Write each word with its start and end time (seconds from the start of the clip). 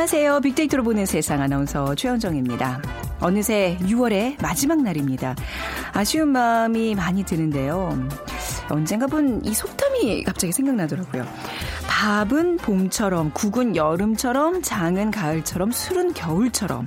안녕하세요. 0.00 0.40
빅데이터로 0.40 0.82
보는 0.82 1.04
세상 1.04 1.42
아나운서 1.42 1.94
최현정입니다. 1.94 2.80
어느새 3.20 3.76
6월의 3.82 4.40
마지막 4.40 4.80
날입니다. 4.80 5.36
아쉬운 5.92 6.28
마음이 6.28 6.94
많이 6.94 7.22
드는데요. 7.22 8.08
언젠가 8.70 9.06
본 9.06 9.42
이 9.44 9.52
속담이 9.52 10.24
갑자기 10.24 10.54
생각나더라고요. 10.54 11.26
밥은 11.86 12.56
봄처럼, 12.56 13.32
국은 13.34 13.76
여름처럼, 13.76 14.62
장은 14.62 15.10
가을처럼, 15.10 15.70
술은 15.70 16.14
겨울처럼. 16.14 16.86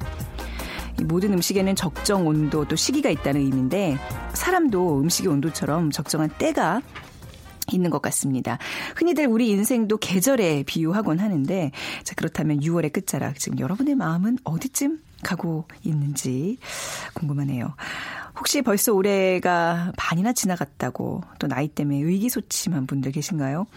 모든 1.04 1.34
음식에는 1.34 1.76
적정 1.76 2.26
온도 2.26 2.66
또 2.66 2.76
시기가 2.76 3.12
있다는 3.12 3.42
의미인데 3.42 3.96
사람도 4.34 5.02
음식의 5.02 5.32
온도처럼 5.32 5.92
적정한 5.92 6.30
때가 6.40 6.82
있는 7.72 7.90
것 7.90 8.02
같습니다. 8.02 8.58
흔히들 8.96 9.28
우리 9.28 9.50
인생도 9.50 9.98
계절에 9.98 10.64
비유하곤 10.64 11.20
하는데 11.20 11.72
자 12.04 12.16
그렇다면 12.16 12.60
6월의 12.60 12.92
끝자락 12.92 13.40
지금 13.40 13.60
여러분의 13.60 13.96
마음은 13.96 14.40
어디쯤 14.44 15.00
가고 15.24 15.66
있는지 15.84 16.58
궁금하네요. 17.14 17.76
혹시 18.38 18.62
벌써 18.62 18.94
올해가 18.94 19.92
반이나 19.96 20.34
지나갔다고 20.34 21.22
또 21.40 21.48
나이 21.48 21.68
때문에 21.68 22.00
의기소침한 22.00 22.88
분들 22.88 23.12
계신가요? 23.12 23.68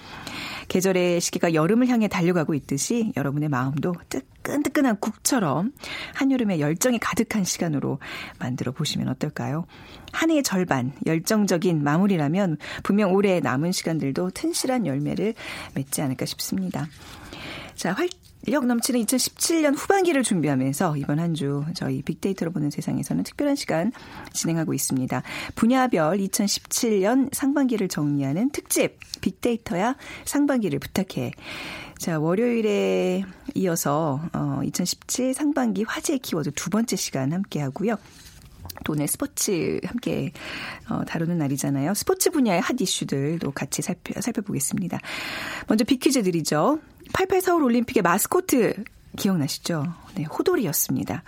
계절의 0.69 1.21
시기가 1.21 1.55
여름을 1.55 1.89
향해 1.89 2.09
달려가고 2.09 2.55
있듯이 2.55 3.13
여러분의 3.17 3.49
마음도 3.49 3.95
뜨끈뜨끈한 4.09 4.99
국처럼 4.99 5.73
한여름의 6.15 6.61
열정이 6.61 6.99
가득한 6.99 7.45
시간으로 7.45 7.99
만들어 8.39 8.73
보시면 8.73 9.09
어떨까요? 9.09 9.67
한 10.13 10.31
해의 10.31 10.43
절반, 10.43 10.93
열정적인 11.05 11.85
마무리라면 11.85 12.57
분명 12.83 13.13
올해 13.13 13.41
남은 13.41 13.73
시간들도 13.73 14.31
튼실한 14.31 14.87
열매를 14.87 15.35
맺지 15.75 16.01
않을까 16.01 16.25
싶습니다. 16.25 16.89
자, 17.75 17.93
활, 17.93 18.09
활력 18.47 18.65
넘치는 18.67 19.01
2017년 19.01 19.75
후반기를 19.77 20.23
준비하면서 20.23 20.97
이번 20.99 21.19
한 21.19 21.35
주 21.35 21.65
저희 21.75 22.01
빅데이터로 22.01 22.53
보는 22.53 22.71
세상에서는 22.71 23.25
특별한 23.25 23.57
시간 23.57 23.93
진행하고 24.33 24.73
있습니다. 24.73 25.23
분야별 25.57 26.17
2017년 26.19 27.35
상반기를 27.35 27.89
정리하는 27.89 28.51
특집 28.51 28.99
빅데이터야 29.21 29.97
상반기를 30.25 30.79
부탁해. 30.79 31.33
자, 31.99 32.19
월요일에 32.21 33.25
이어서 33.55 34.21
어, 34.33 34.61
2017 34.65 35.35
상반기 35.35 35.83
화제 35.83 36.17
키워드 36.17 36.53
두 36.53 36.71
번째 36.71 36.97
시간 36.97 37.33
함께 37.33 37.61
하고요. 37.61 37.97
또 38.85 38.93
오늘 38.93 39.09
스포츠 39.09 39.81
함께 39.85 40.33
어, 40.89 41.05
다루는 41.05 41.37
날이잖아요. 41.37 41.95
스포츠 41.95 42.31
분야의 42.31 42.61
핫 42.61 42.81
이슈들도 42.81 43.51
같이 43.51 43.83
살펴, 43.83 44.21
살펴보겠습니다. 44.21 45.01
먼저 45.67 45.85
빅퀴즈 45.85 46.23
드리죠. 46.23 46.79
88 47.13 47.41
서울 47.41 47.63
올림픽의 47.63 48.03
마스코트 48.03 48.75
기억나시죠? 49.17 49.85
네, 50.15 50.25
호돌이였습니다. 50.25 51.23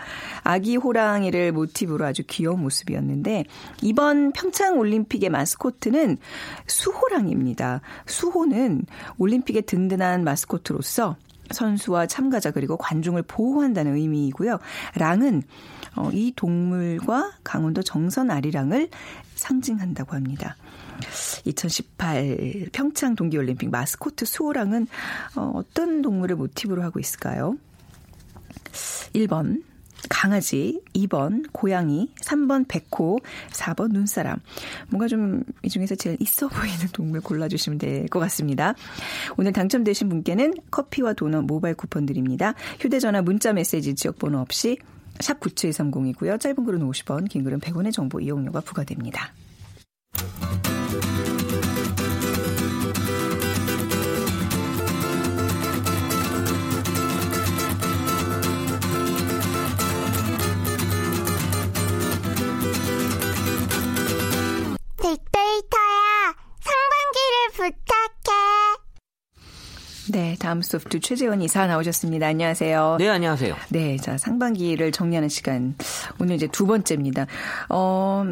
아기 0.45 0.77
호랑이를 0.77 1.53
모티브로 1.53 2.05
아주 2.05 2.23
귀여운 2.27 2.61
모습이었는데 2.61 3.45
이번 3.83 4.33
평창 4.33 4.79
올림픽의 4.79 5.31
마스코트는 5.31 6.19
수호랑입니다. 6.67 7.81
수호는 8.07 8.85
올림픽의 9.19 9.63
든든한 9.63 10.25
마스코트로서 10.25 11.17
선수와 11.51 12.07
참가자 12.07 12.51
그리고 12.51 12.77
관중을 12.77 13.23
보호한다는 13.23 13.97
의미이고요. 13.97 14.59
랑은 14.97 15.43
어, 15.97 16.11
이 16.13 16.33
동물과 16.37 17.33
강원도 17.43 17.83
정선 17.83 18.31
아리랑을 18.31 18.89
상징한다고 19.35 20.15
합니다. 20.15 20.57
2018 21.45 22.69
평창 22.73 23.15
동계올림픽 23.15 23.71
마스코트 23.71 24.25
수호랑은 24.25 24.87
어, 25.37 25.53
어떤 25.55 26.03
동물을 26.03 26.37
모티브로 26.37 26.83
하고 26.83 27.01
있을까요? 27.01 27.57
1번 29.15 29.63
강아지, 30.09 30.81
2번 30.95 31.45
고양이, 31.53 32.13
3번 32.23 32.67
백호, 32.69 33.19
4번 33.51 33.91
눈사람. 33.93 34.39
뭔가 34.89 35.09
좀 35.09 35.43
이 35.63 35.69
중에서 35.69 35.97
제일 35.97 36.17
있어 36.21 36.49
보이는 36.49 36.87
동물 36.93 37.21
골라주시면 37.21 37.79
될 37.79 38.09
것 38.09 38.21
같습니다. 38.21 38.75
오늘 39.37 39.53
당첨되신 39.53 40.09
분께는 40.09 40.55
커피와 40.71 41.13
도넛 41.15 41.45
모바일 41.45 41.75
쿠폰 41.75 42.07
드립니다. 42.07 42.55
휴대전화 42.81 43.23
문자 43.23 43.53
메시지 43.53 43.95
지역번호 43.95 44.39
없이 44.39 44.79
샵 45.21 45.41
9730이고요. 45.41 46.41
짧은 46.41 46.65
글은 46.65 46.81
50원, 46.89 47.29
긴 47.29 47.45
글은 47.45 47.59
100원의 47.61 47.93
정보 47.93 48.21
이용료가 48.21 48.61
부과됩니다. 48.61 49.33
빅데이터야, 65.01 66.35
상반기를 66.61 67.49
부탁해. 67.53 68.39
네, 70.11 70.37
다음 70.41 70.63
소프트 70.63 71.01
최재원 71.01 71.43
이사 71.43 71.67
나오셨습니다. 71.67 72.27
안녕하세요. 72.27 72.97
네, 72.99 73.09
안녕하세요. 73.09 73.55
네, 73.69 73.99
자, 73.99 74.17
상반기를 74.17 74.91
정리하는 74.91 75.29
시간. 75.29 75.77
오늘 76.19 76.37
이제 76.37 76.47
두 76.47 76.67
번째입니다. 76.67 77.27
어, 77.69 78.25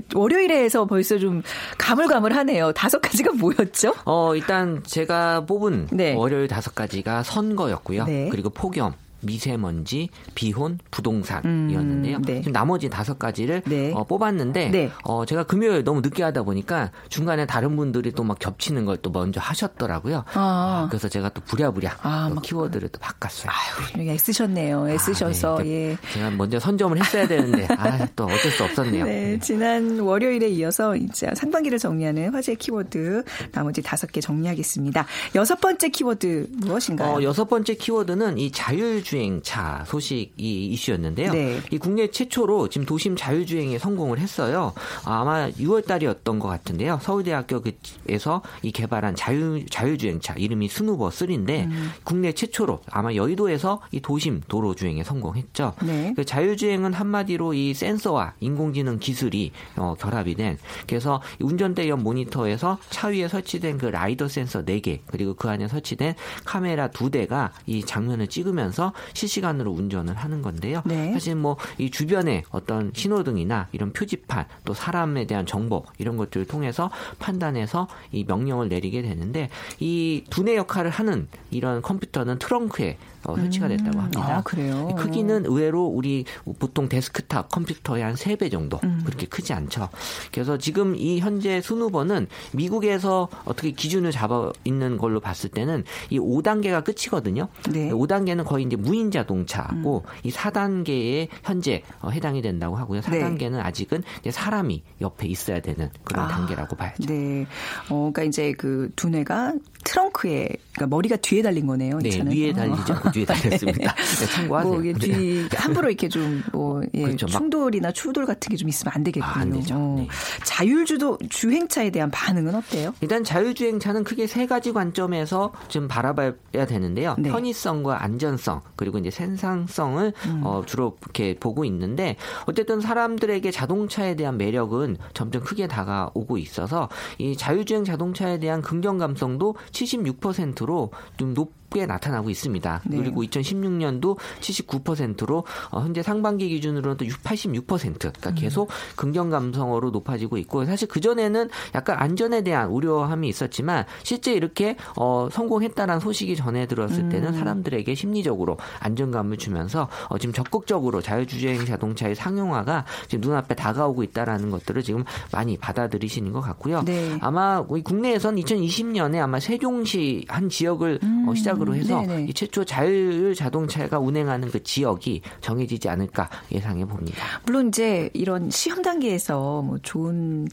월요일에 0.14 0.62
해서 0.62 0.84
벌써 0.84 1.18
좀 1.18 1.42
가물가물하네요. 1.78 2.72
다섯 2.72 3.00
가지가 3.00 3.32
뭐였죠? 3.32 3.94
어, 4.04 4.34
일단 4.34 4.82
제가 4.84 5.46
뽑은 5.46 5.88
네. 5.92 6.14
월요일 6.14 6.48
다섯 6.48 6.74
가지가 6.74 7.22
선거였고요. 7.22 8.04
네. 8.04 8.28
그리고 8.30 8.50
폭염, 8.50 8.94
미세먼지, 9.24 10.08
비혼, 10.34 10.78
부동산이었는데요. 10.90 12.16
음, 12.18 12.22
네. 12.22 12.40
지금 12.40 12.52
나머지 12.52 12.88
다섯 12.88 13.18
가지를 13.18 13.62
네. 13.66 13.92
어, 13.94 14.04
뽑았는데 14.04 14.70
네. 14.70 14.90
어, 15.04 15.24
제가 15.24 15.44
금요일 15.44 15.84
너무 15.84 16.00
늦게 16.00 16.22
하다 16.22 16.42
보니까 16.42 16.90
중간에 17.08 17.46
다른 17.46 17.76
분들이 17.76 18.10
또 18.12 18.24
막 18.24 18.38
겹치는 18.38 18.86
걸 18.86 18.94
또 19.02 19.10
먼저 19.10 19.38
하셨더라고요. 19.40 20.24
아. 20.32 20.84
어, 20.84 20.88
그래서 20.88 21.08
제가 21.08 21.28
또 21.30 21.40
부랴부랴 21.42 21.96
아, 22.02 22.30
또 22.34 22.40
키워드를 22.40 22.88
또 22.88 22.98
바꿨어요. 23.00 23.50
아유, 23.96 24.08
애쓰셨네요. 24.08 24.88
애쓰셔서 24.88 25.58
아, 25.58 25.62
네. 25.62 25.90
예. 25.90 25.96
제가 26.14 26.30
먼저 26.30 26.58
선점을 26.58 26.96
했어야 26.98 27.26
되는데 27.28 27.66
아, 27.76 28.06
또 28.16 28.24
어쩔 28.24 28.50
수 28.52 28.64
없었네요. 28.64 29.04
네, 29.04 29.12
네, 29.32 29.38
지난 29.40 29.98
월요일에 29.98 30.48
이어서 30.48 30.96
이제 30.96 31.28
상반기를 31.34 31.78
정리하는 31.78 32.32
화제 32.32 32.54
키워드 32.54 33.24
나머지 33.52 33.82
다섯 33.82 34.10
개 34.10 34.20
정리하겠습니다. 34.22 35.04
여섯 35.34 35.60
번째 35.60 35.88
키워드 35.90 36.46
무엇인가요? 36.52 37.16
어, 37.16 37.22
여섯 37.22 37.44
번째 37.46 37.74
키워드는 37.74 38.38
이 38.38 38.50
자율 38.52 39.02
주 39.02 39.13
자율주행차 39.14 39.84
소식이 39.86 40.66
이슈였는데요. 40.66 41.32
네. 41.32 41.60
이 41.70 41.78
국내 41.78 42.08
최초로 42.08 42.68
지금 42.68 42.86
도심 42.86 43.16
자율주행에 43.16 43.78
성공을 43.78 44.18
했어요. 44.18 44.72
아마 45.04 45.48
6월 45.50 45.86
달이었던 45.86 46.38
것 46.38 46.48
같은데요. 46.48 46.98
서울대학교에서 47.00 48.42
이 48.62 48.72
개발한 48.72 49.14
자율 49.14 49.64
자율주행차 49.70 50.34
이름이 50.34 50.68
스누버 50.68 51.08
3인데 51.08 51.66
음. 51.66 51.92
국내 52.02 52.32
최초로 52.32 52.80
아마 52.90 53.14
여의도에서 53.14 53.80
이 53.92 54.00
도심 54.00 54.42
도로 54.48 54.74
주행에 54.74 55.04
성공했죠. 55.04 55.74
네. 55.82 56.12
그 56.16 56.24
자율주행은 56.24 56.92
한마디로 56.92 57.54
이 57.54 57.72
센서와 57.72 58.34
인공지능 58.40 58.98
기술이 58.98 59.52
어, 59.76 59.94
결합이 59.98 60.34
된 60.34 60.58
그래서 60.86 61.22
운전대 61.40 61.88
옆 61.88 62.00
모니터에서 62.00 62.78
차 62.90 63.08
위에 63.08 63.28
설치된 63.28 63.78
그 63.78 63.86
라이더 63.86 64.28
센서 64.28 64.64
4개 64.64 65.00
그리고 65.06 65.34
그 65.34 65.48
안에 65.48 65.68
설치된 65.68 66.14
카메라 66.44 66.88
2대가 66.88 67.50
이 67.66 67.84
장면을 67.84 68.26
찍으면서 68.26 68.92
실시간으로 69.12 69.70
운전을 69.70 70.14
하는 70.14 70.42
건데요. 70.42 70.82
네. 70.84 71.12
사실 71.12 71.34
뭐 71.34 71.56
이 71.78 71.90
주변에 71.90 72.44
어떤 72.50 72.92
신호등이나 72.94 73.68
이런 73.72 73.92
표지판 73.92 74.46
또 74.64 74.74
사람에 74.74 75.26
대한 75.26 75.46
정보 75.46 75.84
이런 75.98 76.16
것들을 76.16 76.46
통해서 76.46 76.90
판단해서 77.18 77.88
이 78.12 78.24
명령을 78.24 78.68
내리게 78.68 79.02
되는데 79.02 79.50
이 79.80 80.24
두뇌 80.30 80.56
역할을 80.56 80.90
하는 80.90 81.28
이런 81.50 81.82
컴퓨터는 81.82 82.38
트렁크에 82.38 82.98
어, 83.24 83.36
설치가 83.36 83.68
됐다고 83.68 83.98
음. 83.98 84.00
합니다. 84.00 84.36
아, 84.36 84.42
그래요? 84.42 84.94
크기는 84.96 85.46
의외로 85.46 85.84
우리 85.84 86.24
보통 86.58 86.88
데스크탑 86.88 87.48
컴퓨터의 87.50 88.02
한 88.02 88.14
3배 88.14 88.50
정도 88.50 88.78
음. 88.84 89.02
그렇게 89.04 89.26
크지 89.26 89.52
않죠. 89.52 89.88
그래서 90.32 90.58
지금 90.58 90.94
이 90.96 91.20
현재 91.20 91.60
스누버는 91.60 92.28
미국에서 92.52 93.28
어떻게 93.44 93.70
기준을 93.70 94.10
잡아 94.10 94.52
있는 94.64 94.98
걸로 94.98 95.20
봤을 95.20 95.50
때는 95.50 95.84
이 96.10 96.18
5단계가 96.18 96.84
끝이거든요. 96.84 97.48
네. 97.70 97.90
5단계는 97.90 98.44
거의 98.44 98.64
이제 98.64 98.76
무인 98.76 99.10
자동차고 99.10 100.04
음. 100.06 100.10
이 100.22 100.30
4단계에 100.30 101.28
현재 101.42 101.82
어, 102.00 102.10
해당이 102.10 102.42
된다고 102.42 102.76
하고요. 102.76 103.00
4단계는 103.00 103.52
네. 103.52 103.60
아직은 103.60 104.02
이제 104.20 104.30
사람이 104.30 104.82
옆에 105.00 105.26
있어야 105.26 105.60
되는 105.60 105.90
그런 106.04 106.26
아, 106.26 106.28
단계라고 106.28 106.76
봐야죠. 106.76 107.06
네. 107.06 107.46
어, 107.88 108.10
그러니까 108.12 108.24
이제 108.24 108.52
그 108.52 108.90
두뇌가 108.96 109.54
트렁크에 109.84 110.48
그러니까 110.72 110.86
머리가 110.96 111.16
뒤에 111.16 111.42
달린 111.42 111.66
거네요. 111.66 111.98
네, 111.98 112.10
위에 112.26 112.52
달리죠. 112.52 113.12
뒤에 113.12 113.24
달렸습니다. 113.24 113.94
네, 114.18 114.26
참고하세요. 114.26 114.72
뭐, 114.74 114.92
뒤 114.94 115.48
함부로 115.54 115.88
이렇게 115.88 116.08
좀 116.08 116.40
뭐 116.40 116.82
예, 116.94 117.02
그렇죠. 117.02 117.26
충돌이나 117.26 117.92
추돌 117.92 118.26
같은 118.26 118.50
게 118.50 118.56
좀 118.56 118.68
있으면 118.68 118.92
안 118.94 119.04
되겠군요. 119.04 119.32
아, 119.34 119.38
안 119.40 119.50
되죠. 119.50 119.74
어. 119.74 119.94
네. 119.98 120.08
자율주도 120.44 121.18
주행차에 121.28 121.90
대한 121.90 122.10
반응은 122.10 122.54
어때요? 122.54 122.94
일단 123.00 123.22
자율주행차는 123.24 124.04
크게 124.04 124.26
세 124.26 124.46
가지 124.46 124.72
관점에서 124.72 125.52
좀 125.68 125.86
바라봐야 125.88 126.32
되는데요. 126.66 127.14
네. 127.18 127.30
편의성과 127.30 128.02
안전성 128.02 128.62
그리고 128.76 128.98
이제 128.98 129.10
생산성을 129.10 130.12
음. 130.26 130.40
어, 130.44 130.62
주로 130.66 130.96
이렇게 131.02 131.36
보고 131.38 131.64
있는데 131.64 132.16
어쨌든 132.46 132.80
사람들에게 132.80 133.50
자동차에 133.50 134.16
대한 134.16 134.38
매력은 134.38 134.96
점점 135.12 135.42
크게 135.42 135.68
다가오고 135.68 136.38
있어서 136.38 136.88
이 137.18 137.36
자율주행 137.36 137.84
자동차에 137.84 138.38
대한 138.38 138.62
긍정 138.62 138.98
감성도 138.98 139.56
76%로 139.74 140.90
좀 141.16 141.34
높. 141.34 141.63
꽤 141.74 141.86
나타나고 141.86 142.30
있습니다. 142.30 142.82
네. 142.86 142.96
그리고 142.96 143.22
2016년도 143.24 144.16
79%로 144.40 145.44
어, 145.70 145.80
현재 145.80 146.02
상반기 146.02 146.48
기준으로는 146.48 146.96
또 146.96 147.04
86% 147.04 147.98
그러니까 147.98 148.30
음. 148.30 148.34
계속 148.36 148.70
긍정 148.96 149.28
감성어로 149.28 149.90
높아지고 149.90 150.38
있고 150.38 150.64
사실 150.64 150.86
그 150.88 151.00
전에는 151.00 151.50
약간 151.74 151.98
안전에 151.98 152.42
대한 152.42 152.68
우려함이 152.68 153.28
있었지만 153.28 153.84
실제 154.04 154.32
이렇게 154.32 154.76
어, 154.96 155.28
성공했다는 155.30 155.98
소식이 155.98 156.36
전해 156.36 156.66
들었을 156.66 157.08
때는 157.08 157.34
음. 157.34 157.38
사람들에게 157.38 157.92
심리적으로 157.94 158.56
안정감을 158.78 159.36
주면서 159.36 159.88
어, 160.08 160.18
지금 160.18 160.32
적극적으로 160.32 161.02
자율주행 161.02 161.66
자동차의 161.66 162.14
상용화가 162.14 162.84
지금 163.08 163.22
눈앞에 163.22 163.56
다가오고 163.56 164.04
있다라는 164.04 164.50
것들을 164.50 164.82
지금 164.82 165.04
많이 165.32 165.56
받아들이시는 165.56 166.32
것 166.32 166.40
같고요. 166.40 166.82
네. 166.84 167.18
아마 167.20 167.62
국내에선 167.62 168.36
2020년에 168.36 169.20
아마 169.20 169.40
세종시 169.40 170.26
한 170.28 170.48
지역을 170.48 171.00
어, 171.02 171.06
음. 171.06 171.28
어, 171.28 171.34
시작을 171.34 171.63
시작으로 171.64 171.74
해서 171.74 172.04
이 172.20 172.32
최초 172.34 172.64
자율 172.64 173.34
자동차가 173.34 173.98
운행하는 173.98 174.50
그 174.50 174.62
지역이 174.62 175.22
정해지지 175.40 175.88
않을까 175.88 176.28
예상해 176.52 176.84
봅니다. 176.84 177.22
물론 177.44 177.68
이제 177.68 178.10
이런 178.12 178.50
시험 178.50 178.82
단계에서 178.82 179.62
뭐 179.62 179.78
좋은 179.82 180.46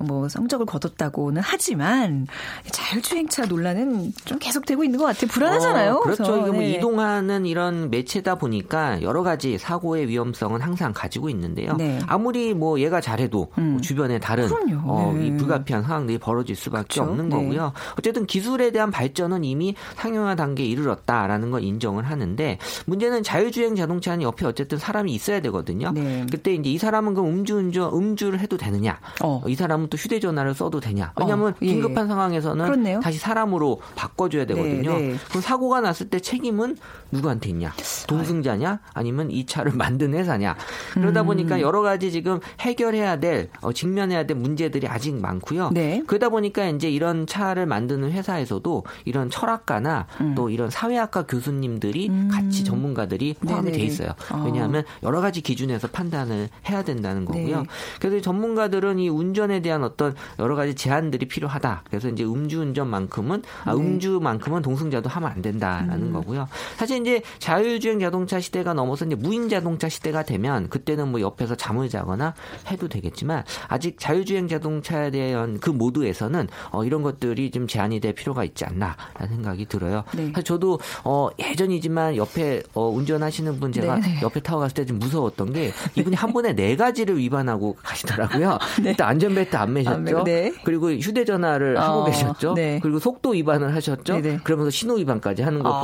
뭐 0.00 0.28
성적을 0.28 0.66
거뒀다고는 0.66 1.42
하지만 1.44 2.26
자율주행차 2.70 3.46
논란은 3.46 4.12
좀 4.24 4.38
계속되고 4.38 4.84
있는 4.84 4.98
것 4.98 5.06
같아요. 5.06 5.28
불안하잖아요. 5.28 5.94
어, 5.94 6.00
그렇죠. 6.00 6.36
이게 6.38 6.50
뭐 6.50 6.60
네. 6.60 6.72
이동하는 6.72 7.46
이런 7.46 7.90
매체다 7.90 8.36
보니까 8.36 9.02
여러 9.02 9.22
가지 9.22 9.58
사고의 9.58 10.08
위험성은 10.08 10.60
항상 10.60 10.92
가지고 10.92 11.30
있는데요. 11.30 11.76
네. 11.76 11.98
아무리 12.06 12.54
뭐 12.54 12.80
얘가 12.80 13.00
잘해도 13.00 13.52
음. 13.58 13.72
뭐 13.72 13.80
주변에 13.80 14.18
다른 14.18 14.48
어, 14.84 15.14
이 15.16 15.30
네. 15.30 15.36
불가피한 15.36 15.82
상황들이 15.84 16.18
벌어질 16.18 16.56
수밖에 16.56 16.94
그렇죠. 16.94 17.02
없는 17.02 17.28
네. 17.28 17.36
거고요. 17.36 17.72
어쨌든 17.98 18.26
기술에 18.26 18.70
대한 18.70 18.90
발전은 18.90 19.44
이미 19.44 19.74
상용화 19.96 20.29
단계에 20.36 20.66
이르렀다라는 20.66 21.50
걸 21.50 21.62
인정을 21.62 22.04
하는데 22.04 22.58
문제는 22.86 23.22
자율주행 23.22 23.76
자동차는 23.76 24.22
옆에 24.22 24.46
어쨌든 24.46 24.78
사람이 24.78 25.12
있어야 25.14 25.40
되거든요. 25.40 25.92
네. 25.92 26.26
그때 26.30 26.54
이제 26.54 26.70
이 26.70 26.78
사람은 26.78 27.14
그 27.14 27.22
음주운전 27.22 27.92
음주를 27.94 28.40
해도 28.40 28.56
되느냐? 28.56 28.98
어. 29.22 29.42
이 29.46 29.54
사람은 29.54 29.88
또 29.88 29.96
휴대전화를 29.96 30.54
써도 30.54 30.80
되냐? 30.80 31.12
왜냐하면 31.18 31.52
어. 31.52 31.56
예. 31.62 31.66
긴급한 31.66 32.08
상황에서는 32.08 32.64
그렇네요. 32.64 33.00
다시 33.00 33.18
사람으로 33.18 33.80
바꿔줘야 33.94 34.44
되거든요. 34.46 34.98
네, 34.98 35.08
네. 35.08 35.16
그럼 35.28 35.42
사고가 35.42 35.80
났을 35.80 36.08
때 36.08 36.20
책임은 36.20 36.76
누구한테 37.10 37.50
있냐? 37.50 37.72
동승자냐? 38.06 38.80
아니면 38.94 39.30
이 39.30 39.46
차를 39.46 39.72
만든 39.76 40.14
회사냐? 40.14 40.56
그러다 40.94 41.22
음. 41.22 41.26
보니까 41.26 41.60
여러 41.60 41.82
가지 41.82 42.10
지금 42.12 42.40
해결해야 42.60 43.20
될 43.20 43.48
어, 43.60 43.72
직면해야 43.72 44.26
될 44.26 44.36
문제들이 44.36 44.86
아직 44.88 45.14
많고요. 45.14 45.70
네. 45.72 46.02
그러다 46.06 46.28
보니까 46.28 46.66
이제 46.68 46.90
이런 46.90 47.26
차를 47.26 47.66
만드는 47.66 48.12
회사에서도 48.12 48.84
이런 49.04 49.30
철학가나 49.30 50.06
음. 50.20 50.30
음. 50.30 50.34
또 50.34 50.50
이런 50.50 50.70
사회학과 50.70 51.26
교수님들이 51.26 52.08
음. 52.08 52.28
같이 52.30 52.64
전문가들이 52.64 53.34
포함이 53.40 53.72
돼 53.72 53.80
있어요. 53.80 54.10
어. 54.32 54.42
왜냐하면 54.44 54.84
여러 55.02 55.20
가지 55.20 55.40
기준에서 55.40 55.88
판단을 55.88 56.48
해야 56.68 56.82
된다는 56.82 57.24
거고요. 57.24 57.60
네. 57.62 57.66
그래서 58.00 58.20
전문가들은 58.20 58.98
이 58.98 59.08
운전에 59.08 59.60
대한 59.60 59.84
어떤 59.84 60.14
여러 60.38 60.54
가지 60.54 60.74
제한들이 60.74 61.26
필요하다. 61.26 61.82
그래서 61.84 62.08
이제 62.08 62.24
음주운전만큼은 62.24 63.42
아, 63.64 63.74
네. 63.74 63.80
음주만큼은 63.80 64.62
동승자도 64.62 65.08
하면 65.08 65.30
안 65.30 65.42
된다라는 65.42 66.08
음. 66.08 66.12
거고요. 66.12 66.48
사실 66.76 67.00
이제 67.00 67.22
자율주행 67.38 68.00
자동차 68.00 68.40
시대가 68.40 68.74
넘어서 68.74 69.04
이제 69.04 69.14
무인 69.14 69.48
자동차 69.48 69.88
시대가 69.88 70.22
되면 70.22 70.68
그때는 70.68 71.08
뭐 71.08 71.20
옆에서 71.20 71.54
잠을 71.54 71.88
자거나 71.88 72.34
해도 72.70 72.88
되겠지만 72.88 73.44
아직 73.68 73.98
자율주행 73.98 74.48
자동차에 74.48 75.10
대한 75.10 75.58
그 75.58 75.70
모드에서는 75.70 76.48
어, 76.70 76.84
이런 76.84 77.02
것들이 77.02 77.50
좀 77.50 77.66
제한이 77.66 78.00
될 78.00 78.12
필요가 78.12 78.44
있지 78.44 78.64
않나라는 78.64 79.28
생각이 79.28 79.66
들어요. 79.66 80.04
네. 80.14 80.26
사실 80.34 80.44
저도 80.44 80.78
어, 81.04 81.28
예전이지만 81.38 82.16
옆에 82.16 82.62
어, 82.74 82.88
운전하시는 82.88 83.58
분 83.60 83.72
제가 83.72 83.94
네네. 83.96 84.06
네. 84.16 84.20
옆에 84.22 84.40
타고 84.40 84.60
갔을 84.60 84.74
때 84.74 84.90
좀 84.90 84.98
무서웠던 84.98 85.52
게 85.52 85.72
이분이 85.94 86.16
한 86.16 86.32
번에 86.32 86.52
네 86.54 86.74
가지를 86.74 87.16
위반하고 87.18 87.76
가시더라고요. 87.82 88.58
네. 88.82 88.90
일단 88.90 89.08
안전벨트 89.08 89.56
안 89.56 89.72
매셨죠. 89.72 90.24
네. 90.24 90.52
그리고 90.64 90.90
휴대전화를 90.90 91.76
어, 91.76 91.80
하고 91.80 92.04
계셨죠. 92.06 92.54
네. 92.54 92.80
그리고 92.82 92.98
속도 92.98 93.30
위반을 93.30 93.74
하셨죠. 93.76 94.14
네네. 94.14 94.28
네. 94.28 94.38
그러면서 94.42 94.70
신호 94.70 94.94
위반까지 94.94 95.42
하는 95.42 95.62
거 95.62 95.68
아. 95.72 95.80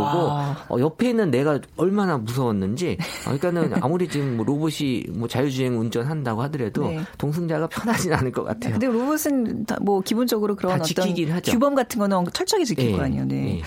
보고 0.67 0.75
어, 0.75 0.81
옆에 0.81 1.11
있는 1.11 1.31
내가 1.31 1.61
얼마나 1.77 2.19
무서웠는지. 2.19 2.99
어, 3.27 3.37
그러니까는 3.39 3.75
아무리 3.83 4.09
지금 4.09 4.37
뭐 4.37 4.45
로봇이 4.45 5.05
뭐 5.15 5.29
자율주행 5.29 5.79
운전한다고 5.79 6.43
하더라도 6.43 6.89
네. 6.89 7.01
동승자가 7.19 7.69
편하진 7.69 8.13
않을 8.13 8.33
것 8.33 8.43
같아요. 8.43 8.73
근데 8.73 8.87
로봇은 8.89 9.67
뭐 9.83 10.01
기본적으로 10.01 10.57
그런 10.57 10.81
어떤 10.81 11.15
규범 11.45 11.77
같은 11.77 12.01
거는 12.01 12.25
철저하게 12.33 12.65
지킬 12.65 12.87
네. 12.91 12.97
거 12.97 13.05
아니에요. 13.05 13.25
네. 13.27 13.63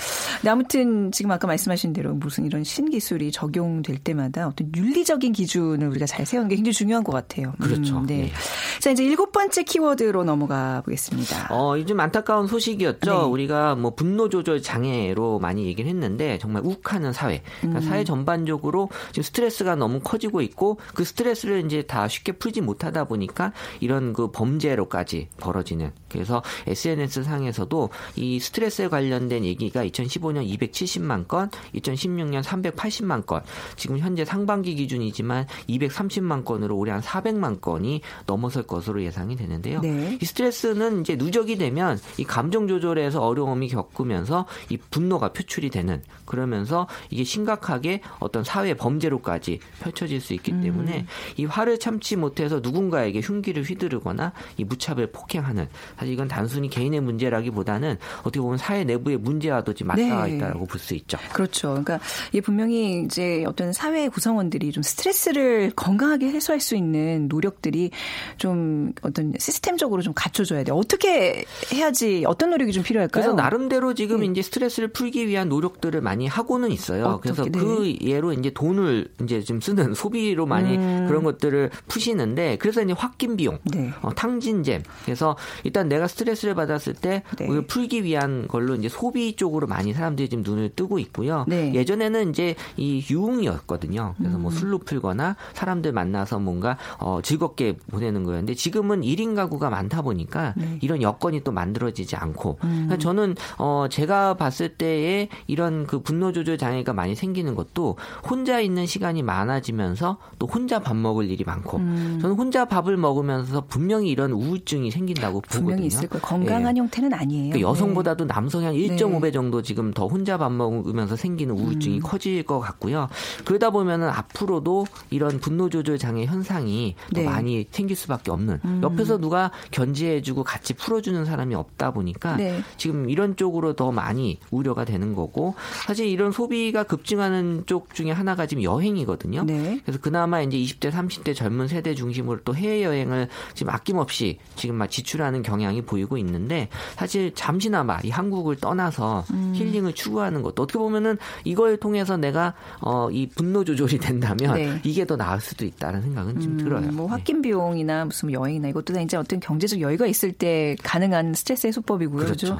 네. 0.49 0.51
아무튼 0.51 1.11
지금 1.11 1.31
아까 1.31 1.47
말씀하신 1.47 1.93
대로 1.93 2.13
무슨 2.13 2.45
이런 2.45 2.63
신기술이 2.63 3.31
적용될 3.31 3.99
때마다 3.99 4.47
어떤 4.47 4.71
윤리적인 4.75 5.33
기준을 5.33 5.87
우리가 5.89 6.05
잘 6.07 6.25
세우는 6.25 6.49
게 6.49 6.55
굉장히 6.55 6.73
중요한 6.73 7.03
것 7.03 7.11
같아요. 7.11 7.53
그렇죠. 7.61 7.97
음, 7.97 8.07
네. 8.07 8.17
네. 8.23 8.31
자 8.79 8.89
이제 8.89 9.03
일곱 9.03 9.31
번째 9.31 9.63
키워드로 9.63 10.23
넘어가 10.23 10.81
보겠습니다. 10.85 11.53
어, 11.53 11.77
요즘 11.77 11.99
안타까운 11.99 12.47
소식이었죠. 12.47 13.11
네. 13.11 13.17
우리가 13.25 13.75
뭐 13.75 13.93
분노 13.93 14.29
조절 14.29 14.61
장애로 14.61 15.39
많이 15.39 15.65
얘기를 15.65 15.89
했는데 15.89 16.37
정말 16.39 16.63
욱하는 16.65 17.13
사회. 17.13 17.43
그러니까 17.61 17.79
음. 17.81 17.87
사회 17.87 18.03
전반적으로 18.03 18.89
지금 19.11 19.23
스트레스가 19.23 19.75
너무 19.75 19.99
커지고 19.99 20.41
있고 20.41 20.79
그 20.93 21.03
스트레스를 21.03 21.65
이제 21.65 21.83
다 21.83 22.07
쉽게 22.07 22.33
풀지 22.33 22.61
못하다 22.61 23.05
보니까 23.05 23.53
이런 23.79 24.13
그 24.13 24.31
범죄로까지 24.31 25.29
벌어지는. 25.37 25.91
그래서 26.09 26.41
SNS 26.67 27.23
상에서도 27.23 27.89
이 28.15 28.39
스트레스에 28.39 28.87
관련된 28.87 29.45
얘기가 29.45 29.85
2015년 29.85 30.38
270만 30.45 31.27
건, 31.27 31.49
2016년 31.75 32.43
380만 32.43 33.25
건, 33.25 33.41
지금 33.75 33.97
현재 33.99 34.25
상반기 34.25 34.75
기준이지만 34.75 35.47
230만 35.67 36.45
건으로 36.45 36.77
올해 36.77 36.91
한 36.91 37.01
400만 37.01 37.61
건이 37.61 38.01
넘어설 38.25 38.63
것으로 38.63 39.03
예상이 39.03 39.35
되는데요. 39.35 39.81
네. 39.81 40.17
이 40.21 40.25
스트레스는 40.25 41.01
이제 41.01 41.15
누적이 41.15 41.57
되면 41.57 41.99
이 42.17 42.23
감정 42.23 42.67
조절에서 42.67 43.21
어려움이 43.21 43.69
겪으면서 43.69 44.45
이 44.69 44.77
분노가 44.77 45.29
표출이 45.33 45.69
되는 45.69 46.01
그러면서 46.25 46.87
이게 47.09 47.23
심각하게 47.23 48.01
어떤 48.19 48.43
사회 48.43 48.73
범죄로까지 48.73 49.59
펼쳐질 49.81 50.21
수 50.21 50.33
있기 50.33 50.61
때문에 50.61 50.99
음. 50.99 51.07
이 51.37 51.45
화를 51.45 51.79
참지 51.79 52.15
못해서 52.15 52.59
누군가에게 52.61 53.21
흉기를 53.21 53.63
휘두르거나 53.63 54.33
이 54.57 54.63
무차별 54.63 55.07
폭행하는 55.07 55.67
사실 55.97 56.13
이건 56.13 56.27
단순히 56.27 56.69
개인의 56.69 57.01
문제라기보다는 57.01 57.97
어떻게 58.19 58.39
보면 58.39 58.57
사회 58.57 58.83
내부의 58.83 59.17
문제와도 59.17 59.73
지금 59.73 59.87
맞닿아 59.89 60.25
네. 60.25 60.28
있다라고 60.35 60.65
볼 60.65 60.79
수 60.79 60.95
있죠. 60.95 61.17
그렇죠. 61.33 61.69
그러니까 61.69 61.99
이게 62.29 62.41
분명히 62.41 63.03
이제 63.03 63.43
어떤 63.45 63.73
사회 63.73 64.07
구성원들이 64.07 64.71
좀 64.71 64.81
스트레스를 64.81 65.71
건강하게 65.75 66.29
해소할 66.29 66.59
수 66.59 66.75
있는 66.75 67.27
노력들이 67.27 67.91
좀 68.37 68.93
어떤 69.01 69.33
시스템적으로 69.37 70.01
좀 70.01 70.13
갖춰줘야 70.15 70.63
돼요. 70.63 70.75
어떻게 70.75 71.43
해야지 71.73 72.23
어떤 72.25 72.49
노력이 72.51 72.71
좀 72.71 72.83
필요할까요? 72.83 73.23
그래서 73.23 73.33
나름대로 73.33 73.93
지금 73.93 74.21
네. 74.21 74.27
이제 74.27 74.41
스트레스를 74.41 74.89
풀기 74.89 75.27
위한 75.27 75.49
노력들을 75.49 75.99
많이 76.01 76.27
하고는 76.27 76.71
있어요. 76.71 77.05
어떻게, 77.05 77.19
그래서 77.33 77.43
네. 77.43 77.59
그 77.59 77.95
예로 78.01 78.33
이제 78.33 78.49
돈을 78.51 79.09
이제 79.21 79.41
좀 79.41 79.61
쓰는 79.61 79.93
소비로 79.95 80.45
많이 80.45 80.77
음. 80.77 81.05
그런 81.07 81.23
것들을 81.23 81.69
푸시는데 81.87 82.57
그래서 82.57 82.81
이제 82.81 82.93
홧김 82.93 83.37
비용, 83.37 83.59
네. 83.63 83.91
어, 84.01 84.13
탕진잼. 84.13 84.83
그래서 85.05 85.35
일단 85.63 85.89
내가 85.89 86.07
스트레스를 86.07 86.55
받았을 86.55 86.93
때 86.93 87.23
네. 87.37 87.47
풀기 87.67 88.03
위한 88.03 88.47
걸로 88.47 88.75
이제 88.75 88.89
소비 88.89 89.35
쪽으로 89.35 89.67
많이 89.67 89.93
사람들이 89.93 90.18
지금 90.27 90.43
눈을 90.43 90.69
뜨고 90.75 90.99
있고요. 90.99 91.45
네. 91.47 91.73
예전에는 91.73 92.29
이제 92.29 92.55
이 92.77 93.03
유흥이었거든요. 93.09 94.15
그래서 94.17 94.37
뭐 94.37 94.51
음. 94.51 94.55
술로 94.55 94.79
풀거나 94.79 95.35
사람들 95.53 95.91
만나서 95.93 96.39
뭔가 96.39 96.77
어, 96.99 97.19
즐겁게 97.21 97.77
보내는 97.91 98.23
거였는데 98.23 98.55
지금은 98.55 99.01
1인 99.01 99.35
가구가 99.35 99.69
많다 99.69 100.01
보니까 100.01 100.53
네. 100.57 100.77
이런 100.81 101.01
여건이 101.01 101.43
또 101.43 101.51
만들어지지 101.51 102.15
않고 102.15 102.59
음. 102.63 102.97
저는 102.99 103.35
어, 103.57 103.87
제가 103.89 104.35
봤을 104.35 104.69
때에 104.75 105.29
이런 105.47 105.85
그 105.87 106.01
분노 106.01 106.31
조절 106.31 106.57
장애가 106.57 106.93
많이 106.93 107.15
생기는 107.15 107.55
것도 107.55 107.97
혼자 108.29 108.59
있는 108.59 108.85
시간이 108.85 109.23
많아지면서 109.23 110.17
또 110.37 110.47
혼자 110.47 110.79
밥 110.79 110.95
먹을 110.95 111.29
일이 111.29 111.43
많고 111.43 111.77
음. 111.77 112.19
저는 112.21 112.35
혼자 112.35 112.65
밥을 112.65 112.97
먹으면서 112.97 113.65
분명히 113.67 114.09
이런 114.09 114.31
우울증이 114.31 114.91
생긴다고 114.91 115.41
보거든요. 115.41 115.85
있을 115.85 116.07
거예요. 116.07 116.21
건강한 116.21 116.73
네. 116.73 116.79
형태는 116.79 117.13
아니에요. 117.13 117.49
그러니까 117.51 117.69
여성보다도 117.69 118.25
남성이 118.25 118.65
한 118.65 118.73
1.5배 118.75 119.33
정도 119.33 119.61
지금 119.61 119.91
더 119.93 120.05
혼자 120.09 120.37
밥 120.37 120.51
먹으면서 120.51 121.15
생기는 121.15 121.55
우울증이 121.55 121.97
음. 121.97 122.01
커질 122.01 122.43
것 122.43 122.59
같고요. 122.59 123.07
그러다 123.45 123.69
보면은 123.69 124.09
앞으로도 124.09 124.85
이런 125.09 125.39
분노 125.39 125.69
조절 125.69 125.97
장애 125.97 126.25
현상이 126.25 126.95
네. 127.11 127.23
더 127.23 127.29
많이 127.29 127.67
생길 127.71 127.95
수밖에 127.95 128.31
없는 128.31 128.59
음. 128.63 128.81
옆에서 128.83 129.17
누가 129.17 129.51
견제해주고 129.71 130.43
같이 130.43 130.73
풀어주는 130.73 131.25
사람이 131.25 131.55
없다 131.55 131.91
보니까 131.91 132.37
네. 132.37 132.61
지금 132.77 133.09
이런 133.09 133.35
쪽으로 133.35 133.73
더 133.73 133.91
많이 133.91 134.39
우려가 134.51 134.85
되는 134.85 135.13
거고 135.15 135.55
사실 135.85 136.07
이런 136.07 136.31
소비가 136.31 136.83
급증하는 136.83 137.63
쪽 137.65 137.93
중에 137.93 138.11
하나가 138.11 138.45
지금 138.45 138.63
여행이거든요. 138.63 139.43
네. 139.43 139.79
그래서 139.83 139.99
그나마 140.01 140.41
이제 140.41 140.57
20대, 140.57 140.91
30대 140.91 141.35
젊은 141.35 141.67
세대 141.67 141.95
중심으로 141.95 142.41
또 142.43 142.55
해외 142.55 142.83
여행을 142.83 143.27
지금 143.53 143.73
아낌없이 143.73 144.39
지금 144.55 144.75
막 144.75 144.89
지출하는 144.89 145.43
경향이 145.43 145.83
보이고 145.83 146.17
있는데 146.17 146.69
사실 146.95 147.33
잠시나마 147.35 147.99
이 148.03 148.09
한국을 148.09 148.55
떠나서 148.55 149.25
음. 149.31 149.53
힐링을 149.55 149.93
추구하는 149.99 150.41
것도 150.41 150.63
어떻게 150.63 150.79
보면은 150.79 151.17
이걸 151.43 151.77
통해서 151.77 152.17
내가 152.17 152.53
어, 152.81 153.09
이 153.11 153.27
분노 153.27 153.63
조절이 153.63 153.99
된다면 153.99 154.55
네. 154.55 154.79
이게 154.83 155.05
더 155.05 155.15
나을 155.15 155.39
수도 155.39 155.65
있다는 155.65 156.01
생각은 156.01 156.39
좀 156.39 156.53
음, 156.53 156.57
들어요. 156.57 156.91
뭐 156.91 157.07
홧김 157.07 157.41
네. 157.41 157.49
비용이나 157.49 158.05
무슨 158.05 158.31
여행이나 158.31 158.69
이것도 158.69 158.93
다 158.93 159.01
이제 159.01 159.17
어떤 159.17 159.39
경제적 159.39 159.81
여유가 159.81 160.07
있을 160.07 160.31
때 160.31 160.75
가능한 160.83 161.33
스트레스 161.35 161.67
해소법이고요. 161.67 162.25
그렇죠. 162.25 162.57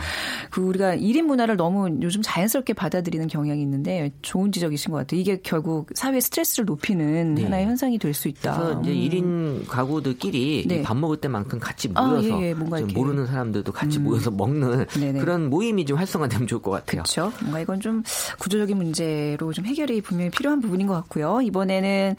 그 0.52 0.62
우리가 0.62 0.96
1인 0.96 1.24
문화를 1.24 1.58
너무 1.58 1.90
요즘 2.02 2.22
자연스럽게 2.22 2.74
받아들이는 2.74 3.28
경향이 3.28 3.62
있는데 3.62 4.12
좋은 4.22 4.52
지적이신 4.52 4.92
것 4.92 4.98
같아요. 5.00 5.20
이게 5.20 5.40
결국 5.42 5.90
사회 5.96 6.20
스트레스를 6.20 6.66
높이는 6.66 7.36
네. 7.36 7.44
하나의 7.44 7.66
현상이 7.66 7.98
될 7.98 8.10
수 8.20 8.28
있다. 8.28 8.58
그래서 8.58 8.82
이제 8.82 8.92
음. 8.92 9.64
1인 9.64 9.68
가구들끼리 9.68 10.66
네. 10.68 10.82
밥 10.82 10.98
먹을 10.98 11.18
때만큼 11.18 11.60
같이 11.60 11.88
모여서 11.88 12.36
아, 12.36 12.42
예, 12.42 12.50
예. 12.50 12.54
모르는 12.54 13.26
사람들도 13.26 13.72
같이 13.72 13.98
음. 13.98 14.04
모여서 14.04 14.30
먹는 14.30 14.86
네네. 15.00 15.20
그런 15.20 15.50
모임이 15.50 15.86
좀 15.86 15.98
활성화되면 15.98 16.48
좋을 16.48 16.62
것 16.62 16.72
같아요. 16.72 17.04
그 17.04 17.10
렇죠. 17.20 17.34
뭔가 17.42 17.60
이건 17.60 17.80
좀 17.80 18.04
구조적인 18.40 18.78
문제로 18.78 19.52
좀 19.54 19.66
해결이 19.66 20.02
분명히 20.02 20.32
필요한 20.32 20.62
부분인 20.62 20.88
것 20.88 20.94
같고요. 20.96 21.42
이번에는 21.42 22.16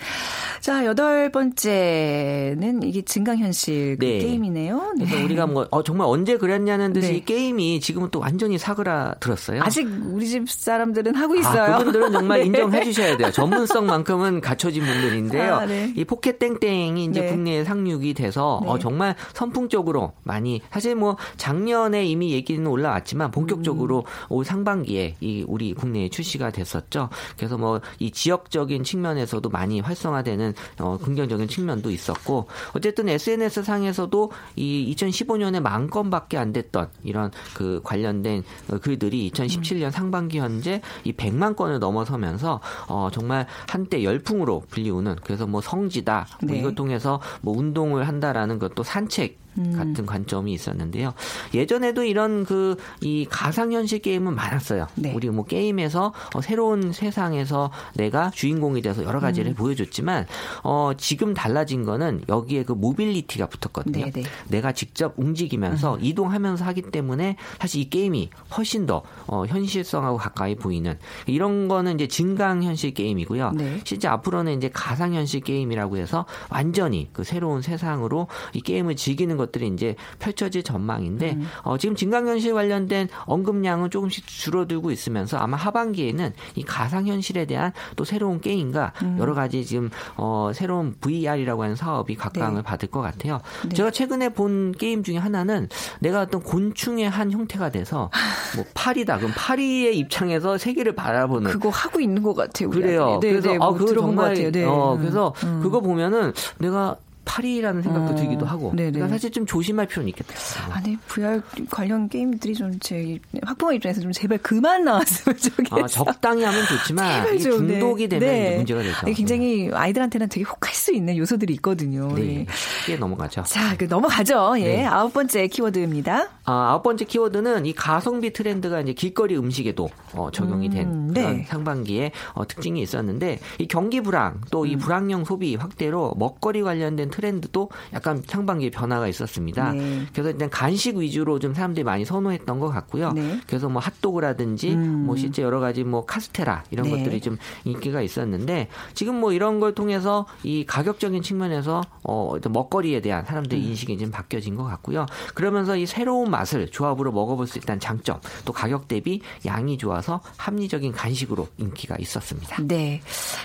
자 0.60 0.84
여덟 0.84 1.32
번째는 1.32 2.82
이게 2.82 3.02
증강현실 3.02 3.96
그 3.98 4.04
네. 4.04 4.18
게임이네요. 4.18 4.94
네. 4.98 5.06
그래서 5.06 5.24
우리가 5.24 5.46
뭐 5.46 5.66
어, 5.70 5.82
정말 5.82 6.06
언제 6.06 6.36
그랬냐는 6.36 6.92
듯이 6.92 7.12
네. 7.12 7.20
게임이 7.24 7.80
지금은 7.80 8.10
또 8.10 8.20
완전히 8.20 8.58
사그라들었어요. 8.58 9.62
아직 9.62 9.88
우리 10.12 10.28
집 10.28 10.48
사람들은 10.48 11.14
하고 11.14 11.34
아, 11.34 11.36
있어요. 11.36 11.74
아, 11.74 11.78
그분들은 11.78 12.12
정말 12.12 12.40
네. 12.40 12.46
인정해 12.46 12.84
주셔야 12.84 13.16
돼요. 13.16 13.30
전문성만큼은 13.30 14.40
갖춰진 14.40 14.84
분들인데요. 14.84 15.54
아, 15.54 15.66
네. 15.66 15.92
이 15.96 16.04
포켓 16.04 16.38
땡땡이 16.38 17.04
이제 17.04 17.20
네. 17.22 17.28
국내에 17.28 17.64
상륙이 17.64 18.14
돼서 18.14 18.60
어, 18.64 18.78
정말 18.78 19.14
선풍적으로 19.32 20.12
많이 20.22 20.60
사실 20.70 20.94
뭐 20.94 21.16
작년에 21.36 22.04
이미 22.04 22.32
얘기는 22.32 22.64
올라왔지만 22.66 23.30
본격적으로 23.30 23.98
음. 23.98 24.04
올 24.28 24.44
상반기 24.44 24.89
에이 24.98 25.44
우리 25.46 25.74
국내에 25.74 26.08
출시가 26.08 26.50
됐었죠. 26.50 27.08
그래서 27.36 27.56
뭐 27.56 27.80
이 27.98 28.10
지역적인 28.10 28.84
측면에서도 28.84 29.48
많이 29.50 29.80
활성화되는 29.80 30.54
어, 30.78 30.98
긍정적인 30.98 31.48
측면도 31.48 31.90
있었고 31.90 32.46
어쨌든 32.72 33.08
SNS 33.08 33.62
상에서도 33.62 34.32
이 34.56 34.94
2015년에 34.96 35.60
만 35.60 35.88
건밖에 35.88 36.38
안 36.38 36.52
됐던 36.52 36.88
이런 37.04 37.30
그 37.54 37.80
관련된 37.84 38.42
글들이 38.80 39.30
2017년 39.30 39.90
상반기 39.90 40.38
현재 40.38 40.80
이 41.04 41.12
100만 41.12 41.56
건을 41.56 41.78
넘어서면서 41.78 42.60
어 42.88 43.08
정말 43.12 43.46
한때 43.68 44.02
열풍으로 44.02 44.64
불리우는 44.68 45.16
그래서 45.22 45.46
뭐 45.46 45.60
성지다 45.60 46.26
뭐 46.42 46.52
네. 46.52 46.60
이걸 46.60 46.74
통해서 46.74 47.20
뭐 47.42 47.56
운동을 47.56 48.08
한다라는 48.08 48.58
것도 48.58 48.82
산책 48.82 49.38
음. 49.66 49.72
같은 49.76 50.06
관점이 50.06 50.52
있었는데요. 50.52 51.12
예전에도 51.54 52.04
이런 52.04 52.44
그 52.44 52.76
이 53.00 53.26
가상현실 53.28 54.00
게임은 54.00 54.34
많았어요. 54.34 54.86
네. 54.94 55.12
우리 55.14 55.30
뭐 55.30 55.44
게임에서 55.44 56.12
어, 56.34 56.40
새로운 56.40 56.92
세상에서 56.92 57.70
내가 57.94 58.30
주인공이 58.30 58.82
돼서 58.82 59.04
여러 59.04 59.20
가지를 59.20 59.52
음. 59.52 59.54
보여줬지만 59.54 60.26
어 60.62 60.92
지금 60.96 61.34
달라진 61.34 61.84
거는 61.84 62.22
여기에 62.28 62.64
그 62.64 62.72
mobility가 62.72 63.46
붙었거든요. 63.46 64.04
네네. 64.04 64.10
네. 64.10 64.22
내가 64.48 64.72
직접 64.72 65.14
움직이면서 65.16 65.94
음. 65.94 65.98
이동하면서 66.02 66.64
하기 66.66 66.82
때문에 66.82 67.36
사실 67.58 67.80
이 67.80 67.90
게임이 67.90 68.30
훨씬 68.56 68.86
더 68.86 69.02
어, 69.26 69.44
현실성하고 69.46 70.18
가까이 70.18 70.54
보이는 70.54 70.98
이런 71.26 71.68
거는 71.68 71.94
이제 71.94 72.08
증강 72.08 72.62
현실 72.62 72.92
게임이고요. 72.92 73.52
네. 73.52 73.80
실제 73.84 74.08
앞으로는 74.08 74.56
이제 74.56 74.70
가상현실 74.72 75.40
게임이라고 75.40 75.96
해서 75.96 76.26
완전히 76.50 77.08
그 77.12 77.24
새로운 77.24 77.62
세상으로 77.62 78.28
이 78.52 78.60
게임을 78.60 78.96
즐기는 78.96 79.36
것 79.36 79.49
들이 79.50 79.68
이제 79.68 79.96
펼쳐질 80.18 80.62
전망인데 80.62 81.32
음. 81.32 81.48
어, 81.62 81.78
지금 81.78 81.94
증강현실 81.94 82.54
관련된 82.54 83.08
언급량은 83.26 83.90
조금씩 83.90 84.26
줄어들고 84.26 84.90
있으면서 84.90 85.38
아마 85.38 85.56
하반기에는 85.56 86.32
이 86.54 86.62
가상현실에 86.62 87.46
대한 87.46 87.72
또 87.96 88.04
새로운 88.04 88.40
게임과 88.40 88.92
음. 89.02 89.16
여러 89.18 89.34
가지 89.34 89.64
지금 89.64 89.90
어, 90.16 90.50
새로운 90.54 90.94
VR이라고 91.00 91.62
하는 91.62 91.76
사업이 91.76 92.14
각광을 92.16 92.56
네. 92.56 92.62
받을 92.62 92.88
것 92.88 93.00
같아요. 93.00 93.40
네. 93.68 93.74
제가 93.74 93.90
최근에 93.90 94.30
본 94.30 94.72
게임 94.72 95.02
중에 95.02 95.16
하나는 95.16 95.68
내가 96.00 96.22
어떤 96.22 96.42
곤충의 96.42 97.08
한 97.08 97.30
형태가 97.30 97.70
돼서 97.70 98.10
뭐 98.56 98.64
파리다 98.74 99.18
그럼 99.18 99.32
파리의 99.36 99.96
입장에서 99.98 100.58
세계를 100.58 100.94
바라보는 100.94 101.50
그거 101.50 101.68
하고 101.68 102.00
있는 102.00 102.22
것 102.22 102.34
같아요. 102.34 102.70
그래요. 102.70 103.18
네, 103.20 103.30
그래서 103.30 103.50
네, 103.50 103.54
아, 103.56 103.70
뭐 103.70 103.74
그거 103.74 103.94
정말 103.94 104.34
네. 104.34 104.64
어, 104.64 104.96
그래서 104.98 105.34
음. 105.44 105.60
그거 105.62 105.80
보면은 105.80 106.32
내가 106.58 106.96
파리라는 107.24 107.82
생각도 107.82 108.12
어, 108.12 108.16
들기도 108.16 108.46
하고. 108.46 108.72
네네. 108.74 108.92
그러니까 108.92 109.14
사실 109.14 109.30
좀 109.30 109.46
조심할 109.46 109.86
필요는 109.86 110.08
있겠다. 110.08 110.34
아니 110.72 110.96
VR 111.06 111.40
관련 111.70 112.08
게임들이 112.08 112.54
좀 112.54 112.70
제 112.80 113.18
학부모 113.42 113.72
입장에서 113.72 114.00
좀 114.00 114.10
제발 114.12 114.38
그만 114.38 114.84
나왔으면 114.84 115.36
좋겠어. 115.38 115.76
아, 115.84 115.86
적당히 115.86 116.42
하면 116.44 116.64
좋지만 116.66 117.38
중독이 117.38 118.08
네. 118.08 118.18
되면 118.18 118.34
네. 118.34 118.56
문제가 118.56 118.82
되죠. 118.82 119.06
굉장히 119.14 119.68
네. 119.68 119.70
아이들한테는 119.72 120.28
되게 120.28 120.44
혹할 120.44 120.74
수 120.74 120.92
있는 120.92 121.16
요소들이 121.16 121.54
있거든요. 121.54 122.12
네. 122.14 122.46
쉽게 122.80 122.96
넘어가죠. 122.96 123.42
자, 123.42 123.76
그 123.76 123.84
넘어가죠. 123.84 124.54
예. 124.58 124.64
네. 124.64 124.86
아홉 124.86 125.12
번째 125.12 125.46
키워드입니다. 125.46 126.28
아, 126.44 126.70
아홉 126.70 126.82
번째 126.82 127.04
키워드는 127.04 127.66
이 127.66 127.72
가성비 127.74 128.32
트렌드가 128.32 128.80
이제 128.80 128.92
길거리 128.92 129.36
음식에도 129.36 129.90
어, 130.14 130.30
적용이 130.32 130.70
된 130.70 130.88
음, 130.88 131.10
네. 131.12 131.22
그런 131.22 131.44
상반기에 131.44 132.12
어, 132.32 132.46
특징이 132.46 132.80
있었는데 132.82 133.38
이 133.58 133.68
경기 133.68 134.00
불황 134.00 134.40
또이 134.50 134.74
음. 134.74 134.78
불황형 134.78 135.24
소비 135.24 135.54
확대로 135.56 136.14
먹거리 136.18 136.62
관련된 136.62 137.10
트렌드 137.10 137.19
도 137.52 137.70
약간 137.92 138.22
상반기에 138.26 138.70
변화가 138.70 139.08
있었습니다. 139.08 139.72
네. 139.72 140.06
그래서 140.12 140.30
일단 140.30 140.50
간식 140.50 140.96
위주로 140.96 141.38
좀 141.38 141.54
사람들이 141.54 141.84
많이 141.84 142.04
선호했던 142.04 142.58
것 142.58 142.68
같고요. 142.68 143.12
네. 143.12 143.40
그래서 143.46 143.68
뭐 143.68 143.80
핫도그라든지 143.80 144.74
음. 144.74 145.06
뭐 145.06 145.16
실제 145.16 145.42
여러 145.42 145.60
가지 145.60 145.84
뭐 145.84 146.04
카스테라 146.04 146.64
이런 146.70 146.86
네. 146.86 146.96
것들이 146.96 147.20
좀 147.20 147.36
인기가 147.64 148.02
있었는데 148.02 148.68
지금 148.94 149.16
뭐 149.16 149.32
이런 149.32 149.60
걸 149.60 149.74
통해서 149.74 150.26
이 150.42 150.64
가격적인 150.66 151.22
측면에서 151.22 151.82
어 152.04 152.34
먹거리에 152.48 153.00
대한 153.00 153.24
사람들의 153.24 153.62
음. 153.62 153.68
인식이 153.68 153.98
좀 153.98 154.10
바뀌어진 154.10 154.56
것 154.56 154.64
같고요. 154.64 155.06
그러면서 155.34 155.76
이 155.76 155.86
새로운 155.86 156.30
맛을 156.30 156.68
조합으로 156.70 157.12
먹어볼 157.12 157.46
수 157.46 157.58
있다는 157.58 157.80
장점 157.80 158.20
또 158.44 158.52
가격 158.52 158.88
대비 158.88 159.20
양이 159.46 159.78
좋아서 159.78 160.20
합리적인 160.36 160.92
간식으로 160.92 161.48
인기가 161.58 161.96
있었습니다. 161.98 162.56
네. 162.62 163.00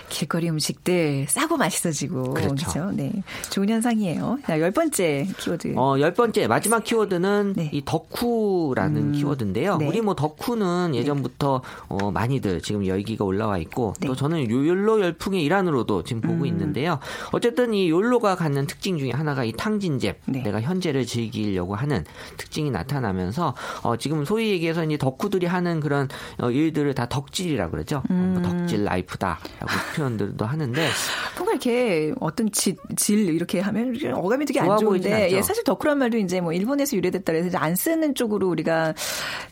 길거리 0.10 0.50
음식들 0.50 1.26
싸고 1.28 1.58
맛있어지고 1.58 2.34
그렇죠. 2.34 2.56
그렇죠? 2.56 2.92
네. 2.92 3.12
좋은 3.56 3.70
현상이에요. 3.70 4.40
자, 4.46 4.60
열 4.60 4.70
번째 4.72 5.26
키워드. 5.38 5.76
어, 5.78 5.96
열 6.02 6.14
번째 6.14 6.46
마지막 6.46 6.84
키워드는 6.84 7.54
네. 7.56 7.70
이 7.72 7.82
덕후라는 7.86 9.02
음, 9.02 9.12
키워드인데요. 9.14 9.78
네. 9.78 9.88
우리 9.88 10.02
뭐 10.02 10.14
덕후는 10.14 10.92
네. 10.92 10.98
예전부터 10.98 11.62
어, 11.88 12.12
많이들 12.12 12.60
지금 12.60 12.86
열기가 12.86 13.24
올라와 13.24 13.58
있고 13.60 13.94
네. 14.02 14.08
또 14.08 14.14
저는 14.14 14.52
욜로 14.52 15.00
열풍의 15.00 15.42
일환으로도 15.42 16.04
지금 16.04 16.22
보고 16.22 16.42
음. 16.42 16.46
있는데요. 16.48 17.00
어쨌든 17.32 17.74
이 17.74 17.90
욜로가 17.90 18.36
갖는 18.36 18.68
특징 18.68 18.98
중에 18.98 19.12
하나가 19.12 19.46
이 19.46 19.54
탕진잽, 19.54 20.18
네. 20.26 20.44
내가 20.44 20.60
현재를 20.60 21.06
즐기려고 21.06 21.76
하는 21.76 22.04
특징이 22.36 22.72
나타나면서 22.72 23.56
어, 23.84 23.96
지금 23.96 24.26
소위 24.26 24.50
얘기해서 24.50 24.84
이제 24.84 24.98
덕후들이 24.98 25.46
하는 25.46 25.80
그런 25.80 26.10
어, 26.42 26.52
일들을 26.52 26.94
다 26.94 27.06
덕질이라고 27.08 27.72
그러죠. 27.72 28.04
음. 28.10 28.34
뭐 28.34 28.42
덕질 28.42 28.84
라이프다라고 28.84 29.40
표현들도 29.96 30.46
하는데 30.46 30.90
뭔가 31.38 31.54
이렇게 31.54 32.14
어떤 32.20 32.52
질, 32.52 32.76
질 32.98 33.30
이렇게 33.30 33.45
하면 33.54 33.96
어감이 34.14 34.46
되게 34.46 34.60
안 34.60 34.78
좋은데 34.78 35.32
예, 35.32 35.42
사실 35.42 35.64
덕후란 35.64 35.98
말도 35.98 36.18
이제 36.18 36.42
뭐 36.42 36.54
일본에서 36.54 36.98
유래됐다 36.98 37.34
그래서 37.34 37.58
안 37.58 37.76
쓰는 37.76 38.16
쪽으로 38.16 38.50
우리가 38.50 38.94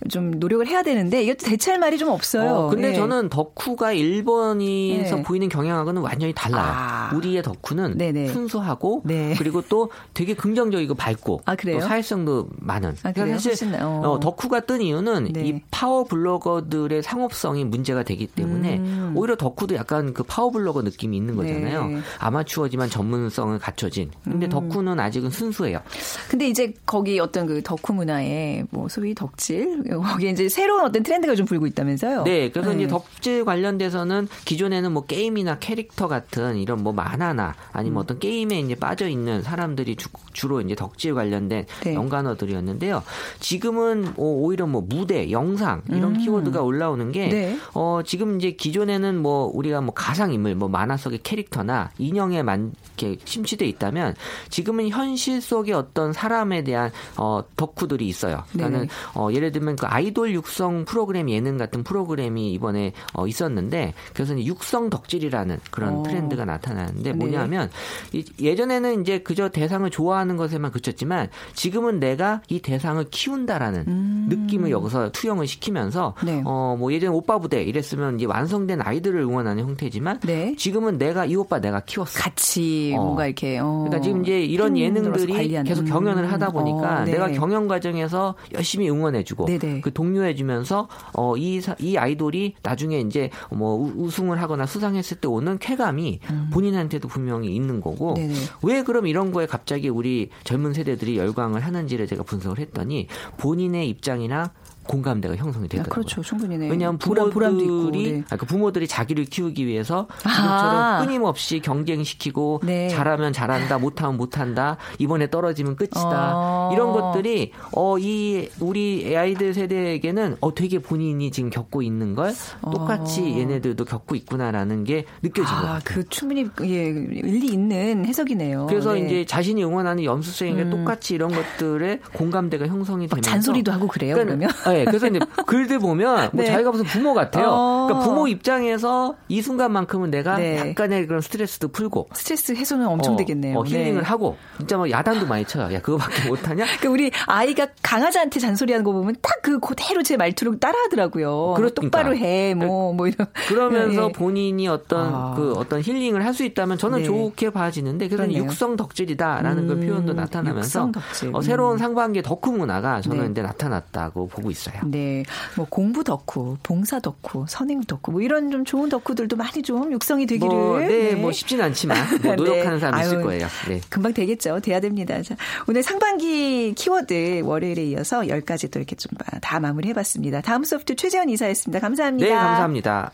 좀 0.10 0.32
노력을 0.32 0.66
해야 0.68 0.84
되는데 0.84 1.24
이것도 1.24 1.46
대체할 1.46 1.80
말이 1.80 1.98
좀 1.98 2.10
없어요. 2.10 2.52
어, 2.52 2.70
근데 2.70 2.90
네. 2.90 2.96
저는 2.96 3.30
덕후가 3.30 3.94
일본에서 3.94 5.16
네. 5.18 5.24
보이는 5.24 5.50
경향하고는 5.50 6.02
완전히 6.02 6.34
달라요. 6.34 6.64
아. 6.66 7.12
우리의 7.16 7.44
덕후는 7.44 7.98
네네. 7.98 8.28
순수하고 8.28 9.02
네. 9.06 9.36
그리고 9.38 9.62
또 9.62 9.90
되게 10.14 10.34
긍정적이고 10.34 10.96
밝고 10.96 11.42
아, 11.46 11.56
또 11.56 11.80
사회성도 11.80 12.50
많은. 12.60 12.96
아, 13.04 13.12
그래요? 13.12 13.38
사실 13.38 13.74
어. 13.76 14.02
어, 14.06 14.20
덕후가 14.20 14.62
뜬 14.62 14.82
이유는 14.82 15.30
네. 15.34 15.48
이 15.48 15.62
파워 15.72 16.04
블로거들의 16.04 17.04
상업성이 17.04 17.66
문제가 17.66 18.04
되기 18.04 18.28
때문에 18.28 18.78
음. 18.78 19.14
오히려 19.16 19.36
덕후도 19.36 19.76
약간 19.76 20.14
그 20.14 20.24
파워 20.24 20.50
블로거 20.52 20.82
느낌이 20.82 21.16
있는 21.16 21.36
거잖아요. 21.36 21.88
네. 21.88 22.00
아마추어지만 22.20 22.90
전문성을 22.90 23.58
갖춰 23.60 23.83
갖춰진. 23.84 24.10
근데 24.24 24.48
음. 24.48 24.50
덕후는 24.50 25.00
아직은 25.00 25.30
순수해요. 25.30 25.82
근데 26.30 26.48
이제 26.48 26.74
거기 26.86 27.20
어떤 27.20 27.46
그 27.46 27.62
덕후 27.62 27.94
문화에 27.94 28.64
뭐 28.70 28.88
소위 28.88 29.14
덕질 29.14 29.84
거기에 29.84 30.32
이제 30.32 30.48
새로운 30.48 30.86
어떤 30.86 31.04
트렌드가 31.04 31.36
좀 31.36 31.46
불고 31.46 31.68
있다면서요? 31.68 32.24
네, 32.24 32.50
그래서 32.50 32.72
네. 32.72 32.78
이제 32.78 32.88
덕질 32.88 33.46
관련돼서는 33.46 34.28
기존에는 34.46 34.92
뭐 34.92 35.06
게임이나 35.06 35.60
캐릭터 35.60 36.08
같은 36.08 36.58
이런 36.58 36.82
뭐 36.84 36.94
만화나 36.94 37.56
아니면 37.72 37.98
음. 37.98 38.02
어떤 38.04 38.20
게임에 38.20 38.60
이제 38.60 38.76
빠져 38.76 39.08
있는 39.08 39.42
사람들이 39.42 39.98
주, 39.98 40.48
로 40.48 40.60
이제 40.62 40.76
덕질 40.76 41.14
관련된 41.14 41.66
네. 41.84 41.94
연관어들이었는데요. 41.94 43.04
지금은 43.40 44.14
오히려 44.18 44.68
뭐 44.68 44.82
무대, 44.82 45.32
영상 45.32 45.82
이런 45.88 46.16
음. 46.16 46.18
키워드가 46.18 46.62
올라오는 46.62 47.12
게 47.12 47.30
네. 47.30 47.58
어, 47.74 48.02
지금 48.06 48.38
이제 48.38 48.52
기존에는 48.52 49.22
뭐 49.22 49.50
우리가 49.54 49.80
뭐 49.82 49.94
가상 49.94 50.34
인물, 50.34 50.56
뭐 50.56 50.68
만화 50.68 50.98
속의 50.98 51.20
캐릭터나 51.24 51.92
인형에 51.98 52.44
만 52.44 52.74
이렇게 52.98 53.18
심취돼 53.26 53.66
있다면 53.68 54.16
지금은 54.50 54.90
현실 54.90 55.42
속의 55.42 55.74
어떤 55.74 56.14
사람에 56.14 56.64
대한 56.64 56.92
어, 57.18 57.44
덕후들이 57.56 58.08
있어요. 58.08 58.44
그러니까는 58.52 58.88
어, 59.16 59.30
예를 59.32 59.52
들면 59.52 59.76
그 59.76 59.86
아이돌 59.86 60.34
육성 60.34 60.86
프로그램 60.86 61.30
예능 61.30 61.58
같은 61.58 61.84
프로그램이 61.84 62.54
이번에 62.54 62.94
어, 63.14 63.28
있었는데 63.28 63.94
그래서 64.14 64.38
육성 64.38 64.90
덕질이라는 64.90 65.60
그런 65.72 65.98
오. 65.98 66.04
트렌드가 66.04 66.46
나타나는데 66.46 67.12
네. 67.12 67.14
뭐냐면 67.14 67.70
네. 68.12 68.24
예전에는 68.40 69.02
이제 69.02 69.20
그저 69.20 69.50
대상을 69.50 69.90
좋아하는 69.90 70.38
것에만 70.38 70.72
그쳤지만 70.72 71.30
지금은 71.54 72.00
내가 72.00 72.42
이 72.48 72.60
대상을 72.60 73.04
키운다라는 73.10 73.86
음. 73.88 74.28
느낌을 74.30 74.72
여기서 74.72 75.12
투영을 75.12 75.48
시키면서 75.48 76.16
네. 76.24 76.42
어뭐 76.46 76.94
예전 76.94 77.14
오빠 77.14 77.40
부대 77.40 77.64
이랬으면 77.64 78.18
이제 78.18 78.26
완성된 78.26 78.82
아이들을 78.82 79.20
응원하는 79.22 79.64
형태지만 79.64 80.20
네. 80.22 80.56
지금은 80.58 80.98
내가 80.98 81.26
이 81.26 81.36
오빠 81.36 81.60
내가 81.60 81.80
키웠어. 81.82 82.20
같이 82.20 82.83
어. 82.92 83.02
뭔가 83.02 83.26
이렇게 83.26 83.60
어. 83.60 83.86
그러니까 83.88 84.02
지금 84.02 84.24
이제 84.24 84.42
이런 84.42 84.78
예능들이 84.78 85.64
계속 85.64 85.86
경연을 85.86 86.32
하다 86.32 86.48
음. 86.48 86.52
보니까 86.52 87.02
어, 87.02 87.04
네. 87.06 87.14
내가 87.14 87.32
경연 87.32 87.68
과정에서 87.68 88.36
열심히 88.54 88.90
응원해주고 88.90 89.46
네네. 89.46 89.82
그 89.82 89.94
독려해주면서 89.94 90.88
어이 91.14 91.62
이 91.80 91.98
아이돌이 91.98 92.56
나중에 92.62 93.00
이제 93.00 93.30
뭐 93.52 93.78
우승을 93.96 94.42
하거나 94.42 94.66
수상했을 94.66 95.18
때 95.18 95.28
오는 95.28 95.58
쾌감이 95.58 96.20
음. 96.30 96.50
본인한테도 96.52 97.08
분명히 97.08 97.56
있는 97.56 97.80
거고 97.80 98.16
네네. 98.16 98.34
왜 98.64 98.84
그럼 98.84 99.08
이런 99.08 99.32
거에 99.32 99.46
갑자기 99.46 99.90
우리 99.90 100.30
젊은 100.44 100.74
세대들이 100.74 101.18
열광을 101.18 101.62
하는지를 101.62 102.08
제가 102.08 102.24
분석을 102.24 102.60
했더니 102.60 103.08
본인의 103.38 103.88
입장이나 103.90 104.52
공감대가 104.88 105.36
형성이 105.36 105.68
되더라고요. 105.68 105.92
아, 105.92 105.94
그렇죠. 105.94 106.22
충분히 106.22 106.58
네. 106.58 106.70
왜냐하면 106.70 106.98
부모들이 106.98 108.12
네. 108.12 108.24
아, 108.30 108.36
그 108.36 108.46
부모들이 108.46 108.88
자기를 108.88 109.26
키우기 109.26 109.66
위해서 109.66 110.08
지금처럼 110.20 110.54
아. 110.54 111.02
끊임없이 111.04 111.60
경쟁시키고 111.60 112.62
네. 112.64 112.90
잘하면 112.90 113.34
잘한다, 113.34 113.80
못하면 113.80 114.18
못한다, 114.18 114.78
이번에 115.00 115.30
떨어지면 115.30 115.76
끝이다 115.76 116.32
어. 116.36 116.70
이런 116.74 116.92
것들이 116.92 117.52
어 117.72 117.98
이 118.04 118.50
우리 118.60 119.16
아이들 119.16 119.54
세대에게는 119.54 120.38
어 120.42 120.54
되게 120.54 120.80
본인이 120.80 121.32
지금 121.32 121.50
겪고 121.50 121.82
있는 121.82 122.16
걸 122.16 122.34
똑같이 122.62 123.22
어. 123.22 123.40
얘네들도 123.40 123.86
겪고 123.86 124.16
있구나라는 124.16 124.84
게 124.84 125.06
느껴진 125.22 125.56
아, 125.56 125.62
것 125.62 125.68
같아요. 125.68 125.82
그 125.86 126.10
충분히 126.10 126.50
예, 126.64 126.86
일리 126.88 127.48
있는 127.48 128.06
해석이네요. 128.06 128.68
그래서 128.68 128.94
네. 128.94 129.06
이제 129.06 129.26
자신이 129.26 129.64
응원하는 129.64 130.04
연습생에게 130.04 130.64
음. 130.64 130.70
똑같이 130.70 131.14
이런 131.16 131.32
것들에 131.32 132.00
공감대가 132.14 132.68
형성이 132.68 133.08
되면서 133.08 133.30
잔소리도 133.30 133.72
하고 133.72 133.88
그래요. 133.88 134.16
그러니까, 134.16 134.48
그러면 134.54 134.73
네, 134.74 134.86
그래서 134.86 135.08
이제 135.08 135.20
글들 135.46 135.80
보면 135.80 136.30
뭐 136.34 136.44
네. 136.44 136.52
자기가 136.52 136.72
무슨 136.72 136.86
부모 136.86 137.14
같아요. 137.14 137.50
어. 137.50 137.88
그러니까 137.88 138.08
부모 138.08 138.28
입장에서 138.28 139.16
이 139.28 139.42
순간만큼은 139.42 140.12
내가 140.12 140.38
네. 140.38 140.70
약간의 140.70 141.08
그런 141.08 141.22
스트레스도 141.22 141.70
풀고 141.70 142.10
스트레스 142.14 142.54
해소는 142.54 142.88
엄청 142.88 143.14
어, 143.14 143.18
되겠네요. 143.18 143.60
어, 143.60 143.64
힐링을 143.64 144.02
네. 144.02 144.08
하고 144.08 144.38
진짜 144.58 144.78
뭐 144.78 144.90
야단도 144.90 145.28
많이 145.28 145.46
쳐요. 145.46 145.74
야 145.74 145.82
그거밖에 145.82 146.28
못하냐? 146.30 146.66
그러니까 146.66 146.90
우리 146.90 147.12
아이가 147.28 147.68
강아지한테 147.82 148.40
잔소리하는 148.40 148.84
거 148.84 148.92
보면 148.92 149.16
딱 149.22 149.34
그 149.44 149.60
그대로 149.60 150.02
제 150.04 150.16
말투로 150.16 150.58
따라하더라고요. 150.58 151.56
그렇 151.58 151.70
똑바로 151.72 152.16
해, 152.16 152.54
뭐뭐 152.54 152.94
뭐 152.94 153.08
이런. 153.08 153.28
그러면서 153.50 154.08
네. 154.08 154.12
본인이 154.14 154.70
어떤 154.70 155.14
아. 155.14 155.34
그 155.36 155.54
어떤 155.54 155.82
힐링을 155.82 156.26
할 156.26 156.34
수 156.34 156.44
있다면 156.44 156.80
저는 156.80 157.00
네. 157.00 157.04
좋게 157.04 157.52
봐지는데 157.52 158.08
그래서 158.08 158.34
육성 158.34 158.76
덕질이다라는 158.76 159.68
그 159.68 159.74
음, 159.74 159.80
그 159.82 159.86
표현도 159.86 160.14
나타나면서 160.14 160.92
어, 161.32 161.42
새로운 161.44 161.74
음. 161.74 161.78
상반기 161.78 162.24
덕후 162.24 162.52
문화가 162.54 163.02
저는 163.02 163.26
네. 163.26 163.32
이제 163.32 163.42
나타났다고 163.44 164.30
보고 164.30 164.50
있 164.50 164.58
어요. 164.72 164.82
네. 164.86 165.24
뭐 165.56 165.66
공부 165.70 166.04
덕후, 166.04 166.58
봉사 166.64 167.00
덕후, 167.00 167.46
선행 167.48 167.82
덕후 167.82 168.12
뭐 168.12 168.22
이런 168.22 168.52
좀 168.52 168.66
좋은 168.66 168.90
덕후들도 168.90 169.36
많이 169.36 169.62
좀 169.64 169.92
육성이 169.92 170.26
되기를. 170.26 170.48
뭐, 170.48 170.80
네, 170.80 170.88
네. 170.88 171.16
뭐 171.16 171.32
쉽진 171.32 171.62
않지만 171.62 171.98
뭐 172.24 172.32
네. 172.32 172.36
노력하는 172.44 172.80
사람 172.80 173.00
이 173.00 173.04
있을 173.04 173.22
거예요. 173.22 173.48
네. 173.68 173.82
금방 173.90 174.14
되겠죠. 174.14 174.60
돼야 174.60 174.80
됩니다. 174.80 175.22
자, 175.24 175.36
오늘 175.68 175.82
상반기 175.84 176.74
키워드 176.76 177.42
월요일에 177.44 177.84
이어서 177.86 178.22
10가지 178.22 178.72
또 178.72 178.80
이렇게 178.80 178.96
좀 178.96 179.14
다 179.42 179.60
마무리해 179.60 179.94
봤습니다. 179.94 180.42
다음 180.42 180.64
소프트 180.64 180.96
최재원 180.96 181.30
이사였습니다. 181.30 181.80
감사합니다. 181.80 182.28
네, 182.28 182.34
감사합니다. 182.34 183.12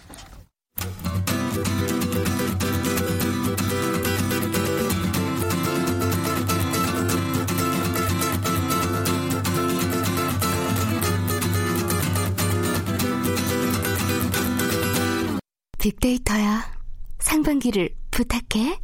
빅데이터야. 15.89 16.63
상반기를 17.19 17.89
부탁해. 18.12 18.80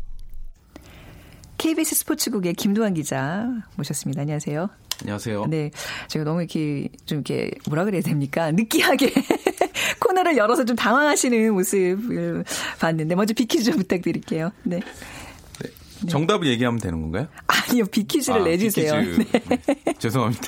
KBS 1.58 1.96
스포츠국의 1.98 2.54
김도환 2.56 2.96
기자 2.96 3.48
모셨습니다. 3.76 4.22
안녕하세요. 4.22 4.68
안녕하세요. 5.02 5.46
네. 5.46 5.72
제가 6.08 6.26
너무 6.26 6.42
이렇게 6.42 6.90
좀 7.06 7.20
이렇게 7.20 7.52
뭐라 7.68 7.86
그래야 7.86 8.02
됩니까? 8.02 8.52
느끼하게 8.52 9.14
코너를 10.00 10.36
열어서 10.38 10.66
좀 10.66 10.76
당황하시는 10.76 11.54
모습을 11.54 12.44
봤는데 12.80 13.14
먼저 13.16 13.34
빅퀴즈 13.34 13.64
좀 13.66 13.76
부탁드릴게요. 13.78 14.52
네. 14.64 14.80
네. 14.80 16.08
정답을 16.08 16.48
얘기하면 16.48 16.80
되는 16.80 17.02
건가요? 17.02 17.28
아니요. 17.48 17.86
빅퀴즈를 17.86 18.42
아, 18.42 18.44
내주세요. 18.44 19.02
빅퀴즈. 19.02 19.40
네. 19.48 19.94
죄송합니다. 20.00 20.44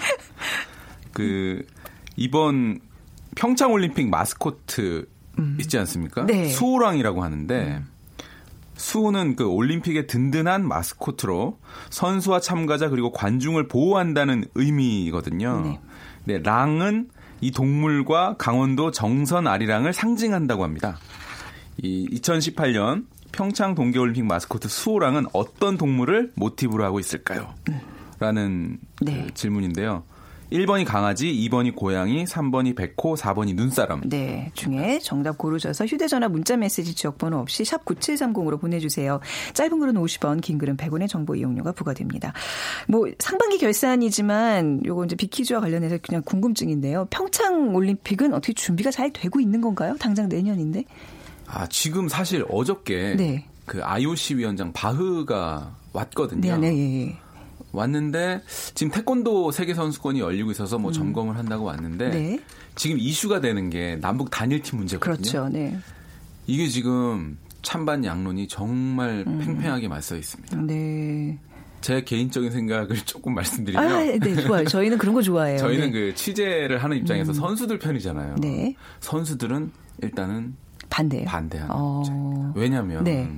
그 1.14 1.64
이번 2.16 2.80
평창 3.36 3.72
올림픽 3.72 4.10
마스코트 4.10 5.06
음. 5.40 5.58
있지 5.60 5.78
않습니까? 5.78 6.26
네. 6.26 6.50
수호랑이라고 6.50 7.24
하는데 7.24 7.78
음. 7.82 7.88
수호는 8.76 9.36
그 9.36 9.46
올림픽의 9.46 10.08
든든한 10.08 10.68
마스코트로 10.68 11.58
선수와 11.90 12.40
참가자 12.40 12.90
그리고 12.90 13.12
관중을 13.12 13.68
보호한다는 13.68 14.46
의미거든요. 14.56 15.62
네. 15.64 15.80
네, 16.26 16.40
랑은 16.40 17.10
이 17.42 17.52
동물과 17.52 18.36
강원도 18.38 18.92
정선 18.92 19.48
아리랑을 19.48 19.94
상징한다고 19.94 20.64
합니다. 20.64 20.98
이 21.78 22.08
2018년 22.12 23.06
평창 23.32 23.76
동계올림픽 23.76 24.26
마스코트 24.26 24.68
수호랑은 24.68 25.26
어떤 25.34 25.78
동물을 25.78 26.32
모티브로 26.36 26.84
하고 26.84 27.00
있을까요? 27.00 27.54
음. 27.70 27.80
라는 28.20 28.80
네. 29.02 29.26
그 29.28 29.34
질문인데요. 29.34 30.04
1번이 30.52 30.86
강아지, 30.86 31.28
2번이 31.34 31.76
고양이, 31.76 32.24
3번이 32.24 32.76
백호, 32.76 33.16
4번이 33.16 33.56
눈사람. 33.56 34.02
네. 34.06 34.50
중에 34.54 35.00
정답 35.00 35.38
고르셔서 35.38 35.86
휴대전화 35.86 36.30
문자메시지 36.30 36.96
지역번호 36.96 37.38
없이 37.38 37.66
샵 37.66 37.84
9730으로 37.86 38.60
보내주세요. 38.60 39.20
짧은 39.54 39.80
글은 39.80 39.96
50원, 39.96 40.42
긴 40.42 40.58
글은 40.58 40.78
100원의 40.78 41.10
정보 41.10 41.36
이용료가 41.36 41.74
부과됩니다. 41.74 42.34
뭐 42.88 43.08
상반기 43.20 43.58
결산이지만 43.58 44.86
요거 44.86 45.06
이제 45.06 45.16
비키즈와 45.16 45.60
관련해서 45.60 45.98
그냥 46.02 46.22
궁금증인데요. 46.24 47.08
평창 47.10 47.76
올림픽은 47.76 48.34
어떻게 48.34 48.54
준비가 48.54 48.92
잘 48.92 49.12
되고 49.12 49.40
있는 49.40 49.62
건가요? 49.62 49.96
당장 50.00 50.30
내년인데. 50.30 50.86
아, 51.48 51.68
지금 51.68 52.08
사실 52.08 52.46
어저께 52.50 53.16
네. 53.18 53.46
그 53.66 53.84
IOC 53.84 54.38
위원장 54.38 54.72
바흐가 54.72 55.76
왔거든요. 55.94 56.58
네, 56.58 56.72
네. 56.72 57.18
예. 57.78 57.80
왔는데 57.80 58.42
지금 58.74 58.92
태권도 58.92 59.52
세계 59.52 59.74
선수권이 59.74 60.20
열리고 60.20 60.52
있어서 60.52 60.78
뭐 60.78 60.92
음. 60.92 60.94
점검을 60.94 61.38
한다고 61.38 61.66
왔는데 61.66 62.10
네. 62.10 62.40
지금 62.76 62.98
이슈가 63.00 63.42
되는 63.42 63.70
게 63.70 63.98
남북 64.02 64.30
단일팀 64.32 64.78
문제거든요. 64.78 65.16
그렇죠. 65.16 65.50
네. 65.50 65.78
이게 66.46 66.68
지금 66.68 67.38
찬반 67.62 68.06
양론이 68.06 68.48
정말 68.48 69.24
음. 69.28 69.40
팽팽하게 69.40 69.88
맞서 69.88 70.16
있습니다. 70.16 70.58
네. 70.62 71.38
제 71.82 72.04
개인적인 72.04 72.52
생각을 72.52 72.96
조금 73.06 73.36
말씀드리면 73.36 73.86
아, 73.86 74.00
네, 74.00 74.36
좋아요. 74.36 74.66
저희는 74.66 74.98
그런 74.98 75.14
거 75.14 75.22
좋아해요. 75.22 75.58
저희는 75.60 75.88
네. 75.88 75.92
그 75.92 76.16
취재를 76.16 76.84
하는 76.84 76.98
입장에서 76.98 77.32
음. 77.32 77.34
선수들 77.34 77.80
편이잖아요. 77.80 78.36
네. 78.40 78.76
선수들은 79.00 79.72
일단은 80.02 80.56
반대요. 80.90 81.26
반대하는 81.26 81.72
어. 81.76 82.02
입장입니다. 82.02 82.54
왜냐하면 82.56 83.04
네. 83.04 83.30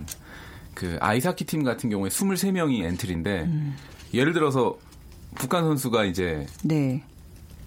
그 0.73 0.97
아이사키 1.02 1.45
팀 1.45 1.63
같은 1.63 1.89
경우에 1.89 2.10
23명이 2.10 2.84
엔트리인데 2.84 3.41
음. 3.41 3.75
예를 4.13 4.34
들어서 4.34 4.78
북한 5.36 5.63
선수가 5.63 6.06
이제 6.06 6.45
네. 6.63 7.04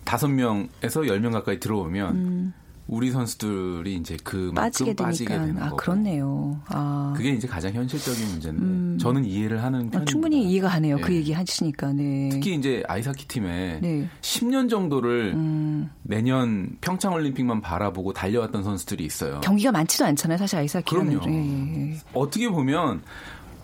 5명에서 0.04 1.06
10명 1.06 1.32
가까이 1.32 1.60
들어오면 1.60 2.16
음. 2.16 2.52
우리 2.88 3.10
선수들이 3.10 3.94
이제 3.94 4.16
그만큼 4.22 4.54
빠지게, 4.54 4.94
빠지게 4.94 5.32
되는 5.32 5.56
아, 5.58 5.66
거고. 5.66 5.76
그렇네요. 5.76 6.60
아. 6.66 7.14
그게 7.16 7.30
이제 7.30 7.46
가장 7.46 7.72
현실적인 7.72 8.26
문제인데 8.28 8.62
음. 8.62 8.98
저는 9.00 9.24
이해를 9.24 9.62
하는 9.62 9.78
편입니다. 9.78 10.00
아, 10.00 10.04
충분히 10.04 10.44
이해가 10.50 10.68
가네요. 10.68 10.96
그 10.96 11.02
네. 11.02 11.06
그 11.06 11.14
얘기 11.14 11.32
하시니까. 11.32 11.92
네. 11.92 12.28
특히 12.30 12.54
이제 12.54 12.82
아이스하키 12.88 13.28
팀에 13.28 13.78
네. 13.80 14.08
10년 14.20 14.68
정도를 14.68 15.32
음. 15.34 15.90
내년 16.02 16.76
평창 16.80 17.14
올림픽만 17.14 17.60
바라보고 17.60 18.12
달려왔던 18.12 18.62
선수들이 18.64 19.04
있어요. 19.04 19.40
경기가 19.40 19.70
많지도 19.72 20.04
않잖아요. 20.04 20.36
사실 20.38 20.58
아이스하키는. 20.58 21.18
그럼요. 21.20 21.32
예. 21.32 21.98
어떻게 22.12 22.48
보면 22.50 23.02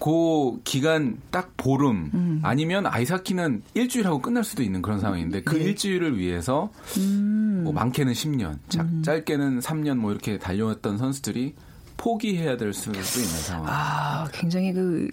그 0.00 0.60
기간 0.64 1.18
딱 1.30 1.56
보름 1.56 2.10
음. 2.14 2.40
아니면 2.42 2.86
아이스하키는 2.86 3.62
일주일하고 3.74 4.20
끝날 4.20 4.44
수도 4.44 4.62
있는 4.62 4.80
그런 4.82 5.00
상황인데 5.00 5.42
그 5.42 5.56
네. 5.56 5.64
일주일을 5.64 6.18
위해서 6.18 6.70
음. 6.96 7.62
뭐 7.64 7.72
많게는 7.72 8.12
10년, 8.12 8.58
자, 8.68 8.82
음. 8.82 9.02
짧게는 9.04 9.60
3년 9.60 9.96
뭐 9.98 10.12
이렇게 10.12 10.38
달려왔던 10.38 10.98
선수들이 10.98 11.54
포기해야 11.96 12.56
될 12.56 12.72
수도 12.72 12.98
있는 12.98 13.40
상황. 13.42 13.66
아, 13.68 14.28
굉장히 14.32 14.72
그 14.72 15.08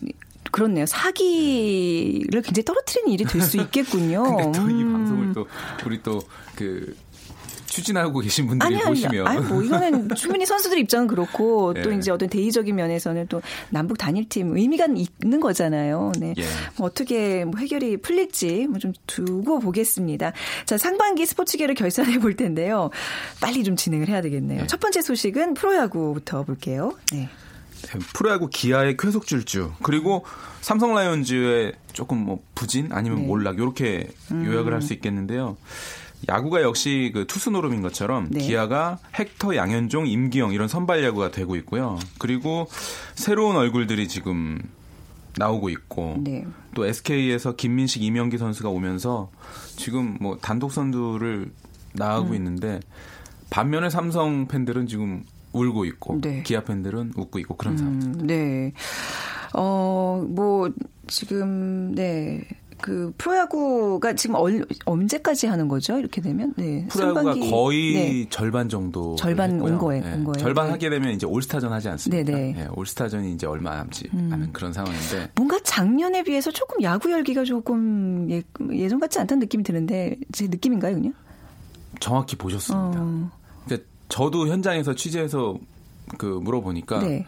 그렇네요. 0.52 0.86
사기를 0.86 2.42
굉장히 2.42 2.64
떨어뜨리는 2.64 3.12
일이 3.12 3.26
될 3.26 3.42
수 3.42 3.58
있겠군요. 3.58 4.24
근데 4.38 4.60
또이 4.60 4.84
음. 4.84 4.94
방송을 4.94 5.34
또 5.34 5.48
우리 5.86 6.02
또그 6.04 6.96
추진하고 7.76 8.20
계신 8.20 8.48
분들이 8.48 8.76
아니, 8.76 8.84
보시면 8.86 9.28
아니, 9.28 9.46
뭐 9.46 9.62
이거는 9.62 10.10
충분히 10.16 10.46
선수들 10.46 10.78
입장은 10.80 11.08
그렇고 11.08 11.74
네. 11.74 11.82
또 11.82 11.92
이제 11.92 12.12
어떤 12.12 12.30
대의적인 12.30 12.74
면에서는 12.74 13.28
또 13.28 13.42
남북 13.70 13.98
단일팀 13.98 14.56
의미가 14.56 14.88
있는 14.88 15.40
거잖아요. 15.42 16.14
네. 16.18 16.34
예. 16.38 16.44
뭐 16.78 16.88
어떻게 16.88 17.44
뭐 17.44 17.60
해결이 17.60 17.98
풀릴지 17.98 18.68
뭐 18.68 18.86
좀 18.86 18.94
두고 19.08 19.60
보겠습니다. 19.60 20.32
자, 20.66 20.78
상반기 20.78 21.26
스포츠계를 21.26 21.74
결산해 21.74 22.20
볼 22.20 22.36
텐데요. 22.36 22.92
빨리 23.42 23.64
좀 23.64 23.76
진행을 23.76 24.10
해야 24.10 24.22
되겠네요. 24.22 24.62
네. 24.62 24.68
첫 24.68 24.80
번째 24.80 25.02
소식은 25.02 25.56
프로야구부터 25.56 26.44
볼게요. 26.44 26.94
네. 27.12 27.30
네 27.82 28.00
프로야구 28.14 28.50
기아의 28.50 28.98
쾌속 28.98 29.26
질주 29.26 29.74
그리고 29.84 30.24
삼성 30.62 30.94
라이온즈의 30.94 31.74
조금 31.94 32.20
뭐 32.20 32.42
부진 32.54 32.90
아니면 32.92 33.20
네. 33.20 33.26
몰락 33.26 33.58
이렇게 33.58 34.08
요약을 34.32 34.72
음. 34.72 34.74
할수 34.74 34.94
있겠는데요. 34.94 35.58
야구가 36.28 36.62
역시 36.62 37.12
그 37.14 37.26
투수 37.28 37.52
노름인 37.52 37.82
것처럼 37.82 38.28
네. 38.30 38.40
기아가 38.40 38.98
헥터, 39.18 39.56
양현종, 39.56 40.08
임기영 40.08 40.54
이런 40.54 40.68
선발 40.68 41.04
야구가 41.04 41.32
되고 41.32 41.56
있고요. 41.58 42.00
그리고 42.18 42.68
새로운 43.14 43.56
얼굴들이 43.56 44.08
지금 44.08 44.60
나오고 45.38 45.70
있고 45.70 46.16
네. 46.20 46.46
또 46.74 46.86
SK에서 46.86 47.56
김민식, 47.56 48.04
이명기 48.04 48.38
선수가 48.38 48.70
오면서 48.70 49.30
지금 49.76 50.18
뭐 50.20 50.38
단독 50.38 50.72
선두를 50.72 51.52
나가고 51.94 52.30
음. 52.30 52.36
있는데 52.36 52.80
반면에 53.50 53.90
삼성 53.90 54.48
팬들은 54.48 54.88
지금 54.88 55.24
울고 55.54 55.86
있고 55.86 56.20
네. 56.22 56.44
기아 56.44 56.62
팬들은 56.62 57.14
웃고 57.16 57.40
있고 57.40 57.56
그런 57.56 57.76
음, 57.76 57.78
상황입니다. 57.78 58.26
네. 58.26 58.74
어, 59.54 60.26
뭐 60.28 60.70
지금 61.08 61.94
네. 61.96 62.46
그 62.86 63.12
프로야구가 63.18 64.14
지금 64.14 64.36
얼, 64.36 64.64
언제까지 64.86 65.48
하는 65.48 65.68
거죠? 65.68 65.98
이렇게 65.98 66.22
되면 66.22 66.54
네. 66.56 66.86
프로야구가 66.88 67.24
상반기, 67.24 67.50
거의 67.50 67.94
네. 67.94 68.30
절반 68.30 68.70
정도 68.70 69.16
절반 69.16 69.60
온 69.60 69.80
거예요. 69.80 70.04
네. 70.04 70.14
온 70.14 70.24
거예요. 70.24 70.34
절반 70.34 70.68
네. 70.68 70.72
하게 70.74 70.92
되면 70.92 71.12
이제 71.12 71.26
올스타전 71.26 71.74
하지 71.74 71.90
않습니까? 71.90 72.32
네네. 72.32 72.54
네. 72.54 72.68
올스타전이 72.76 73.34
이제 73.34 73.48
얼마 73.48 73.76
남지 73.76 74.10
음. 74.14 74.30
않은 74.32 74.54
그런 74.54 74.72
상황인데 74.72 75.32
뭔가 75.36 75.58
작년에 75.64 76.22
비해서 76.22 76.52
조금 76.52 76.84
야구 76.84 77.12
열기가 77.12 77.44
조금 77.44 78.30
예, 78.30 78.44
예전 78.72 79.00
같지 79.00 79.18
않다는 79.18 79.40
느낌이 79.40 79.64
드는데 79.64 80.18
제 80.32 80.46
느낌인가요, 80.46 80.94
그냥? 80.94 81.12
정확히 82.00 82.36
보셨습니다. 82.36 83.02
어. 83.02 83.32
그러니까 83.66 83.90
저도 84.10 84.48
현장에서 84.48 84.94
취재해서 84.94 85.58
그 86.20 86.28
물어보니까. 86.28 87.00
네. 87.00 87.26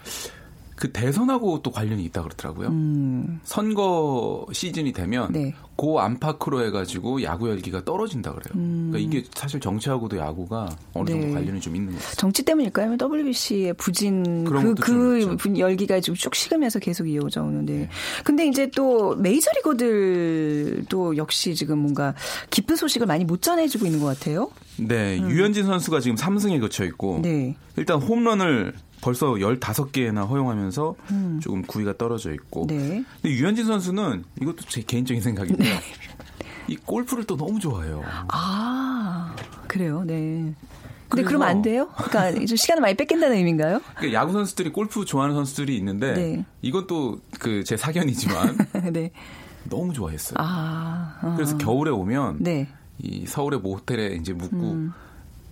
그 0.77 0.91
대선하고 0.91 1.61
또 1.63 1.71
관련이 1.71 2.03
있다 2.05 2.21
그러더라고요. 2.21 2.67
음. 2.69 3.39
선거 3.43 4.45
시즌이 4.51 4.93
되면 4.93 5.31
네. 5.31 5.53
고 5.75 5.99
안팎으로 6.01 6.63
해가지고 6.65 7.23
야구 7.23 7.49
열기가 7.49 7.83
떨어진다 7.83 8.31
그래요. 8.33 8.53
음. 8.55 8.89
그러니까 8.91 9.17
이게 9.17 9.27
사실 9.33 9.59
정치하고도 9.59 10.17
야구가 10.17 10.69
어느 10.93 11.09
정도 11.09 11.27
네. 11.27 11.33
관련이 11.33 11.61
좀 11.61 11.75
있는 11.75 11.93
것 11.93 11.99
같아요. 11.99 12.15
정치 12.15 12.43
때문일까요? 12.43 12.87
아니면 12.87 13.11
WBC의 13.11 13.73
부진 13.73 14.43
그, 14.43 14.75
그 14.75 15.37
열기가 15.57 15.99
좀 16.01 16.15
쭉 16.17 16.35
식으면서 16.35 16.79
계속 16.79 17.07
이어져 17.07 17.43
오는데. 17.43 17.73
네. 17.73 17.89
근데 18.23 18.45
이제 18.47 18.69
또 18.75 19.15
메이저리거들도 19.15 21.17
역시 21.17 21.55
지금 21.55 21.79
뭔가 21.79 22.13
깊은 22.49 22.75
소식을 22.75 23.07
많이 23.07 23.23
못 23.23 23.41
전해주고 23.41 23.85
있는 23.85 23.99
것 23.99 24.07
같아요. 24.07 24.51
네, 24.77 25.19
음. 25.19 25.29
유현진 25.29 25.65
선수가 25.65 25.99
지금 26.01 26.17
3승에 26.17 26.59
거쳐 26.59 26.83
있고 26.85 27.19
네. 27.21 27.55
일단 27.77 28.01
홈런을 28.01 28.73
벌써 29.01 29.27
15개나 29.33 30.27
허용하면서 30.27 30.95
음. 31.12 31.39
조금 31.41 31.62
구위가 31.62 31.97
떨어져 31.97 32.33
있고. 32.33 32.65
네. 32.67 33.03
근데 33.21 33.36
유현진 33.36 33.65
선수는 33.65 34.23
이것도 34.41 34.57
제 34.69 34.81
개인적인 34.81 35.21
생각인데요. 35.21 35.73
네. 35.75 35.79
이 36.67 36.75
골프를 36.75 37.23
또 37.25 37.38
너무 37.38 37.60
좋아해요. 37.60 38.03
아, 38.29 39.36
그래요. 39.67 40.03
네. 40.05 40.53
근데 41.10 41.23
그러면 41.23 41.47
안 41.47 41.62
돼요? 41.62 41.88
그러니까 41.95 42.33
좀 42.45 42.57
시간을 42.57 42.81
많이 42.81 42.93
뺏긴다는 42.95 43.38
의미인가요? 43.38 43.79
그러니까 43.95 44.19
야구 44.19 44.33
선수들이 44.33 44.71
골프 44.73 45.05
좋아하는 45.05 45.36
선수들이 45.36 45.77
있는데 45.77 46.13
네. 46.13 46.45
이건 46.62 46.86
또 46.88 47.19
그 47.39 47.63
제 47.63 47.77
사견이지만 47.77 48.57
네. 48.91 49.12
너무 49.69 49.93
좋아했어요. 49.93 50.36
아, 50.39 51.17
아. 51.21 51.33
그래서 51.36 51.57
겨울에 51.57 51.91
오면 51.91 52.38
네. 52.39 52.67
이 52.99 53.25
서울의 53.25 53.60
모텔에 53.62 54.15
이제 54.19 54.33
묵고 54.33 54.55
음. 54.57 54.93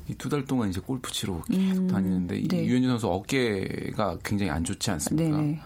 이두달 0.08 0.46
동안 0.46 0.70
이제 0.70 0.80
골프 0.80 1.12
치러 1.12 1.42
계속 1.50 1.84
음, 1.84 1.88
다니는데 1.88 2.44
네. 2.48 2.66
유현진 2.66 2.90
선수 2.90 3.08
어깨가 3.08 4.20
굉장히 4.24 4.52
안 4.52 4.64
좋지 4.64 4.92
않습니까? 4.92 5.38
네네. 5.38 5.62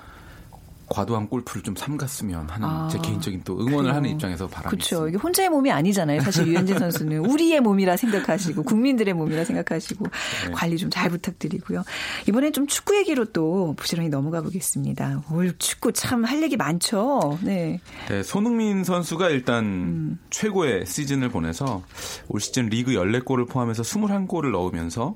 과도한 0.89 1.27
골프를 1.29 1.63
좀 1.63 1.75
삼갔으면 1.75 2.49
하는 2.49 2.67
아, 2.67 2.87
제 2.91 2.97
개인적인 2.99 3.41
또 3.45 3.53
응원을 3.59 3.77
그래요. 3.83 3.93
하는 3.95 4.09
입장에서 4.09 4.47
바람이 4.47 4.69
그렇죠. 4.71 5.07
이게 5.07 5.17
혼자의 5.17 5.49
몸이 5.49 5.71
아니잖아요. 5.71 6.21
사실 6.21 6.47
유현진 6.47 6.79
선수는 6.79 7.25
우리의 7.29 7.61
몸이라 7.61 7.95
생각하시고 7.97 8.63
국민들의 8.63 9.13
몸이라 9.13 9.45
생각하시고 9.45 10.05
네. 10.47 10.51
관리 10.51 10.77
좀 10.77 10.89
잘 10.89 11.09
부탁드리고요. 11.11 11.83
이번엔 12.27 12.51
좀 12.51 12.65
축구 12.65 12.97
얘기로 12.97 13.25
또 13.25 13.75
부지런히 13.77 14.09
넘어가 14.09 14.41
보겠습니다. 14.41 15.23
올 15.31 15.55
축구 15.59 15.93
참 15.93 16.25
할 16.25 16.41
얘기 16.43 16.57
많죠. 16.57 17.37
네. 17.43 17.79
네 18.09 18.23
손흥민 18.23 18.83
선수가 18.83 19.29
일단 19.29 19.63
음. 19.63 20.19
최고의 20.31 20.85
시즌을 20.87 21.29
보내서 21.29 21.83
올 22.27 22.41
시즌 22.41 22.65
리그 22.67 22.91
14골을 22.91 23.47
포함해서 23.47 23.83
21골을 23.83 24.51
넣으면서 24.51 25.15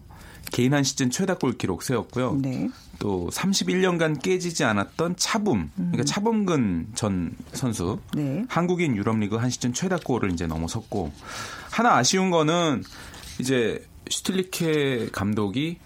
개인 0.52 0.74
한 0.74 0.84
시즌 0.84 1.10
최다 1.10 1.36
골 1.36 1.58
기록 1.58 1.84
세웠고요. 1.84 2.38
네. 2.42 2.70
또 3.00 3.30
31년간 3.32 4.22
깨지지 4.22 4.64
않았던 4.64 5.16
차붐, 5.18 5.72
그러니까 5.76 6.04
음. 6.04 6.06
차범근 6.06 6.88
전 6.96 7.36
선수, 7.54 8.00
네. 8.14 8.46
한국인 8.48 8.96
유럽리그 8.96 9.36
한 9.36 9.50
시즌 9.50 9.74
최다 9.74 9.98
골을 10.06 10.32
이제 10.32 10.48
넘어섰고 10.48 11.12
하나 11.72 11.96
아쉬운 11.96 12.30
거는 12.30 12.84
이제 13.40 13.86
슈틸리케 14.10 15.10
감독이 15.12 15.80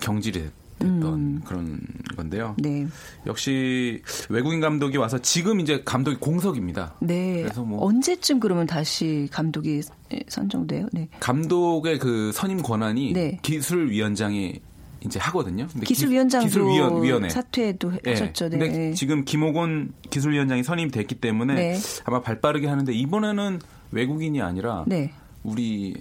경질이 0.00 0.40
됐. 0.40 0.63
됐던 0.84 1.14
음. 1.14 1.42
그런 1.44 1.80
건데요. 2.16 2.54
네. 2.58 2.86
역시 3.26 4.02
외국인 4.28 4.60
감독이 4.60 4.96
와서 4.96 5.18
지금 5.18 5.60
이제 5.60 5.82
감독이 5.84 6.16
공석입니다. 6.18 6.94
네. 7.00 7.42
그래서 7.42 7.62
뭐 7.62 7.84
언제쯤 7.84 8.40
그러면 8.40 8.66
다시 8.66 9.28
감독이 9.30 9.82
선정돼요? 10.28 10.88
네. 10.92 11.08
감독의 11.20 11.98
그 11.98 12.30
선임 12.32 12.62
권한이 12.62 13.12
네. 13.12 13.38
기술위원장이 13.42 14.60
이제 15.04 15.18
하거든요. 15.20 15.66
기술위원장도 15.84 16.46
기술위원. 16.46 17.28
사퇴도 17.28 17.92
네. 18.02 18.10
하셨죠. 18.12 18.48
네. 18.48 18.58
근데 18.58 18.94
지금 18.94 19.24
김호곤 19.24 19.92
기술위원장이 20.10 20.62
선임이 20.62 20.90
됐기 20.90 21.16
때문에 21.16 21.54
네. 21.54 21.76
아마 22.04 22.22
발빠르게 22.22 22.66
하는데 22.66 22.92
이번에는 22.92 23.60
외국인이 23.90 24.40
아니라 24.40 24.84
네. 24.86 25.12
우리 25.42 25.94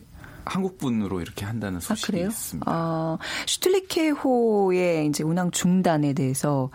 한국 0.46 0.78
분으로 0.78 1.22
이렇게 1.22 1.46
한다는 1.46 1.78
아, 1.78 1.80
소식이 1.80 2.24
아, 2.24 2.28
있습니다. 2.28 2.72
아, 2.72 3.18
슈틀리케호의 3.48 5.08
이제 5.08 5.24
운항 5.24 5.52
중단에 5.52 6.14
대해서 6.14 6.70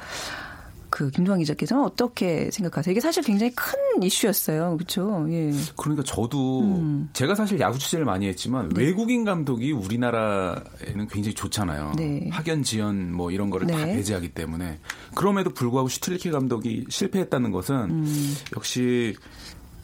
그 0.91 1.11
김동환 1.11 1.41
기자께서는 1.41 1.85
어떻게 1.85 2.51
생각하세요? 2.51 2.93
이게 2.93 3.01
사실 3.01 3.23
굉장히 3.23 3.53
큰 3.55 4.03
이슈였어요, 4.03 4.77
그렇죠? 4.77 5.27
예. 5.31 5.53
그러니까 5.77 6.03
저도 6.03 6.61
음. 6.63 7.09
제가 7.13 7.35
사실 7.35 7.61
야구 7.61 7.79
취재를 7.79 8.05
많이 8.05 8.27
했지만 8.27 8.69
네. 8.71 8.85
외국인 8.85 9.25
감독이 9.25 9.73
우리나라에는 9.73 11.09
굉장히 11.11 11.35
좋잖아요. 11.35 11.93
네. 11.97 12.29
학연 12.31 12.63
지연 12.63 13.13
뭐 13.13 13.31
이런 13.31 13.51
거를 13.51 13.67
네. 13.67 13.77
다 13.77 13.85
배제하기 13.85 14.31
때문에 14.31 14.79
그럼에도 15.15 15.51
불구하고 15.51 15.89
슈틀리케 15.89 16.31
감독이 16.31 16.87
실패했다는 16.89 17.53
것은 17.53 17.77
음. 17.91 18.35
역시 18.57 19.15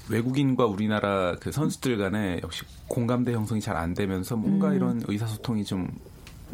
외국인과 0.08 0.66
우리나라 0.66 1.36
그 1.40 1.52
선수들 1.52 1.98
간에 1.98 2.40
역시 2.42 2.62
공감대 2.88 3.32
형성이 3.32 3.60
잘 3.60 3.74
안 3.76 3.92
되면서 3.94 4.36
뭔가 4.36 4.68
음. 4.68 4.76
이런 4.76 5.02
의사소통이 5.08 5.64
좀 5.64 5.88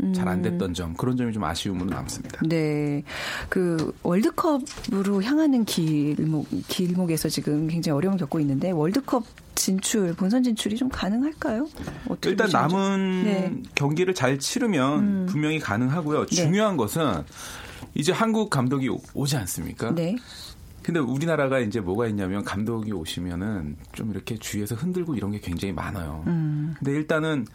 음. 0.03 0.15
잘안 0.15 0.41
됐던 0.41 0.73
점 0.73 0.95
그런 0.95 1.17
점이 1.17 1.33
좀 1.33 1.45
아쉬움으로 1.45 1.91
남습니다. 1.91 2.41
네, 2.47 3.03
그 3.49 3.93
월드컵으로 4.03 5.23
향하는 5.23 5.65
길목 5.65 6.47
길목에서 6.69 7.29
지금 7.29 7.69
굉장히 7.69 7.97
어려움을 7.97 8.19
겪고 8.19 8.41
있는데 8.41 8.71
월드컵 8.71 9.25
진출, 9.55 10.15
본선 10.15 10.43
진출이 10.43 10.77
좀 10.77 10.89
가능할까요? 10.89 11.69
일단 12.25 12.49
남은 12.51 13.25
네. 13.25 13.63
경기를 13.75 14.15
잘 14.15 14.39
치르면 14.39 14.99
음. 15.01 15.27
분명히 15.29 15.59
가능하고요. 15.59 16.25
네. 16.27 16.35
중요한 16.35 16.79
것은 16.79 17.23
이제 17.95 18.13
한국 18.13 18.49
감독이 18.49 18.89
오지 19.13 19.37
않습니까? 19.37 19.95
네. 19.95 20.17
근데 20.93 20.99
우리나라가 20.99 21.61
이제 21.61 21.79
뭐가 21.79 22.09
있냐면 22.09 22.43
감독이 22.43 22.93
오시면은 22.93 23.77
좀 23.93 24.11
이렇게 24.11 24.37
주위에서 24.37 24.75
흔들고 24.75 25.15
이런 25.15 25.31
게 25.31 25.39
굉장히 25.39 25.73
많아요. 25.73 26.25
음. 26.27 26.75
근데 26.77 26.91
일단은 26.91 27.47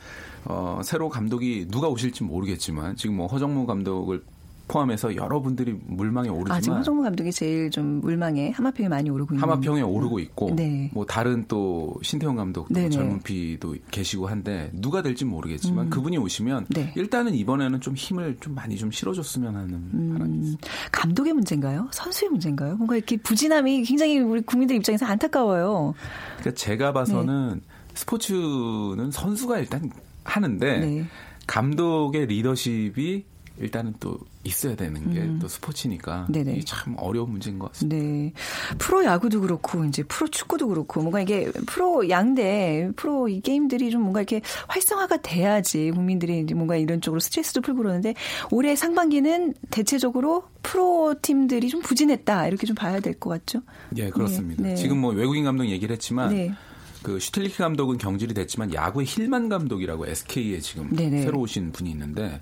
어 0.45 0.79
새로 0.85 1.09
감독이 1.09 1.67
누가 1.69 1.89
오실지 1.89 2.23
모르겠지만 2.23 2.95
지금 2.95 3.17
뭐 3.17 3.27
허정무 3.27 3.65
감독을 3.65 4.23
포함해서 4.67 5.15
여러분들이 5.15 5.75
물망에 5.85 6.29
오르지만 6.29 6.57
아, 6.57 6.61
지금 6.61 6.77
허정무 6.77 7.03
감독이 7.03 7.31
제일 7.31 7.69
좀 7.69 8.01
물망에 8.01 8.51
하마평에 8.51 8.89
많이 8.89 9.09
오르고 9.09 9.35
있는 9.35 9.41
하마평에 9.41 9.81
오르고 9.81 10.19
있고 10.19 10.55
네. 10.55 10.89
뭐 10.93 11.05
다른 11.05 11.45
또 11.47 11.95
신태용 12.01 12.35
네네. 12.69 12.89
젊은 12.89 13.21
피도 13.21 13.75
계시고 13.91 14.27
한데 14.27 14.69
누가 14.73 15.01
될지 15.01 15.25
모르겠지만 15.25 15.85
음. 15.85 15.89
그분이 15.89 16.17
오시면 16.17 16.67
네. 16.69 16.93
일단은 16.95 17.33
이번에는 17.33 17.81
좀 17.81 17.95
힘을 17.95 18.37
좀 18.39 18.55
많이 18.55 18.77
좀 18.77 18.91
실어줬으면 18.91 19.55
하는 19.55 19.73
음. 19.93 20.09
바람이 20.13 20.37
있습니다. 20.37 20.67
감독의 20.91 21.33
문제인가요? 21.33 21.87
선수의 21.91 22.29
문제인가요? 22.29 22.75
뭔가 22.75 22.95
이렇게 22.95 23.17
부진함이 23.17 23.83
굉장히 23.83 24.19
우리 24.19 24.41
국민들 24.41 24.75
입장에서 24.75 25.05
안타까워요. 25.05 25.93
그러니까 26.39 26.51
제가 26.55 26.93
봐서는 26.93 27.55
네. 27.55 27.61
스포츠는 27.93 29.11
선수가 29.11 29.59
일단 29.59 29.89
하는데 30.23 30.79
네. 30.79 31.05
감독의 31.47 32.27
리더십이 32.27 33.25
일단은 33.59 33.93
또 33.99 34.17
있어야 34.43 34.75
되는 34.75 35.13
게또 35.13 35.45
음. 35.45 35.47
스포츠니까 35.47 36.27
네네. 36.29 36.61
참 36.65 36.95
어려운 36.97 37.31
문제인 37.31 37.57
것 37.57 37.71
같습니다. 37.71 37.97
네. 37.97 38.33
프로 38.77 39.03
야구도 39.03 39.41
그렇고 39.41 39.83
이제 39.85 40.03
프로 40.03 40.27
축구도 40.27 40.67
그렇고 40.67 41.01
뭔가 41.01 41.21
이게 41.21 41.51
프로 41.65 42.09
양대 42.09 42.89
프로 42.95 43.27
이 43.27 43.39
게임들이 43.41 43.91
좀 43.91 44.01
뭔가 44.01 44.19
이렇게 44.19 44.41
활성화가 44.67 45.21
돼야지 45.21 45.91
국민들이 45.91 46.41
이제 46.41 46.53
뭔가 46.53 46.75
이런 46.75 47.01
쪽으로 47.01 47.19
스트레스도 47.19 47.61
풀고 47.61 47.79
그러는데 47.79 48.13
올해 48.51 48.75
상반기는 48.75 49.53
대체적으로 49.71 50.43
프로 50.61 51.15
팀들이 51.21 51.69
좀 51.69 51.81
부진했다 51.81 52.47
이렇게 52.47 52.67
좀 52.67 52.75
봐야 52.75 52.99
될 52.99 53.15
것 53.15 53.29
같죠? 53.29 53.61
예, 53.95 54.09
그렇습니다. 54.09 54.61
네. 54.61 54.69
네. 54.69 54.75
지금 54.75 54.99
뭐 54.99 55.13
외국인 55.13 55.45
감독 55.45 55.65
얘기를 55.67 55.93
했지만 55.93 56.35
네. 56.35 56.53
그 57.01 57.19
슈틸리키 57.19 57.57
감독은 57.57 57.97
경질이 57.97 58.33
됐지만 58.33 58.73
야구의 58.73 59.05
힐만 59.07 59.47
감독이라고 59.47 60.07
SK에 60.07 60.59
지금 60.59 60.89
네네. 60.89 61.21
새로 61.21 61.39
오신 61.39 61.71
분이 61.71 61.89
있는데 61.91 62.41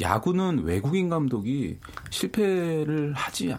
야구는 0.00 0.64
외국인 0.64 1.08
감독이 1.08 1.78
실패를 2.10 3.12
하지 3.14 3.54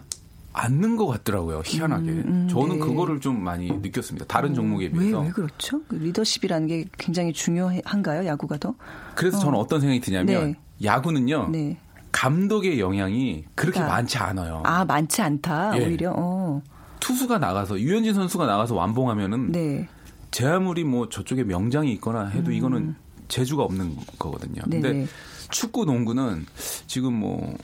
않는 0.52 0.96
것 0.96 1.06
같더라고요. 1.06 1.62
희한하게. 1.64 2.10
음, 2.10 2.24
음, 2.26 2.48
저는 2.48 2.78
네. 2.78 2.78
그거를 2.78 3.20
좀 3.20 3.42
많이 3.42 3.70
느꼈습니다. 3.70 4.26
다른 4.26 4.50
어, 4.50 4.54
종목에 4.54 4.90
비해서. 4.90 5.20
왜, 5.20 5.26
왜 5.26 5.32
그렇죠? 5.32 5.82
그 5.86 5.94
리더십이라는 5.96 6.66
게 6.66 6.84
굉장히 6.98 7.32
중요한가요? 7.32 8.26
야구가 8.26 8.58
더? 8.58 8.74
그래서 9.14 9.38
어. 9.38 9.40
저는 9.40 9.58
어떤 9.58 9.80
생각이 9.80 10.00
드냐면 10.00 10.52
네. 10.52 10.56
야구는요. 10.82 11.48
네. 11.50 11.76
감독의 12.10 12.80
영향이 12.80 13.44
그렇게 13.54 13.74
그러니까. 13.74 13.94
많지 13.94 14.18
않아요. 14.18 14.62
아 14.64 14.84
많지 14.84 15.22
않다 15.22 15.78
예. 15.78 15.86
오히려. 15.86 16.14
어. 16.16 16.62
투수가 17.00 17.38
나가서 17.38 17.78
유현진 17.78 18.14
선수가 18.14 18.46
나가서 18.46 18.74
완봉하면은 18.74 19.52
네. 19.52 19.88
제 20.30 20.46
아무리 20.46 20.84
뭐 20.84 21.08
저쪽에 21.08 21.44
명장이 21.44 21.92
있거나 21.92 22.26
해도 22.26 22.50
음. 22.50 22.52
이거는 22.54 22.94
재주가 23.28 23.62
없는 23.62 23.96
거거든요. 24.18 24.62
네 24.66 24.80
근데 24.80 25.06
축구, 25.50 25.84
농구는 25.84 26.46
지금 26.86 27.14
뭐 27.14 27.56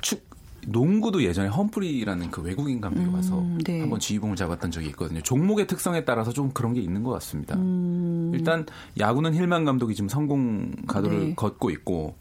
축, 0.00 0.28
농구도 0.66 1.22
예전에 1.22 1.48
험프리라는 1.48 2.30
그 2.30 2.42
외국인 2.42 2.80
감독이 2.80 3.08
와서 3.14 3.38
음, 3.38 3.58
네. 3.64 3.80
한번 3.80 4.00
지휘봉을 4.00 4.36
잡았던 4.36 4.70
적이 4.70 4.88
있거든요. 4.88 5.20
종목의 5.22 5.66
특성에 5.66 6.04
따라서 6.04 6.32
좀 6.32 6.50
그런 6.50 6.74
게 6.74 6.80
있는 6.80 7.02
것 7.02 7.10
같습니다. 7.12 7.56
음. 7.56 8.32
일단 8.34 8.66
야구는 8.98 9.34
힐만 9.34 9.64
감독이 9.64 9.94
지금 9.94 10.08
성공 10.08 10.72
가도를 10.86 11.20
네. 11.20 11.34
걷고 11.34 11.70
있고 11.70 12.16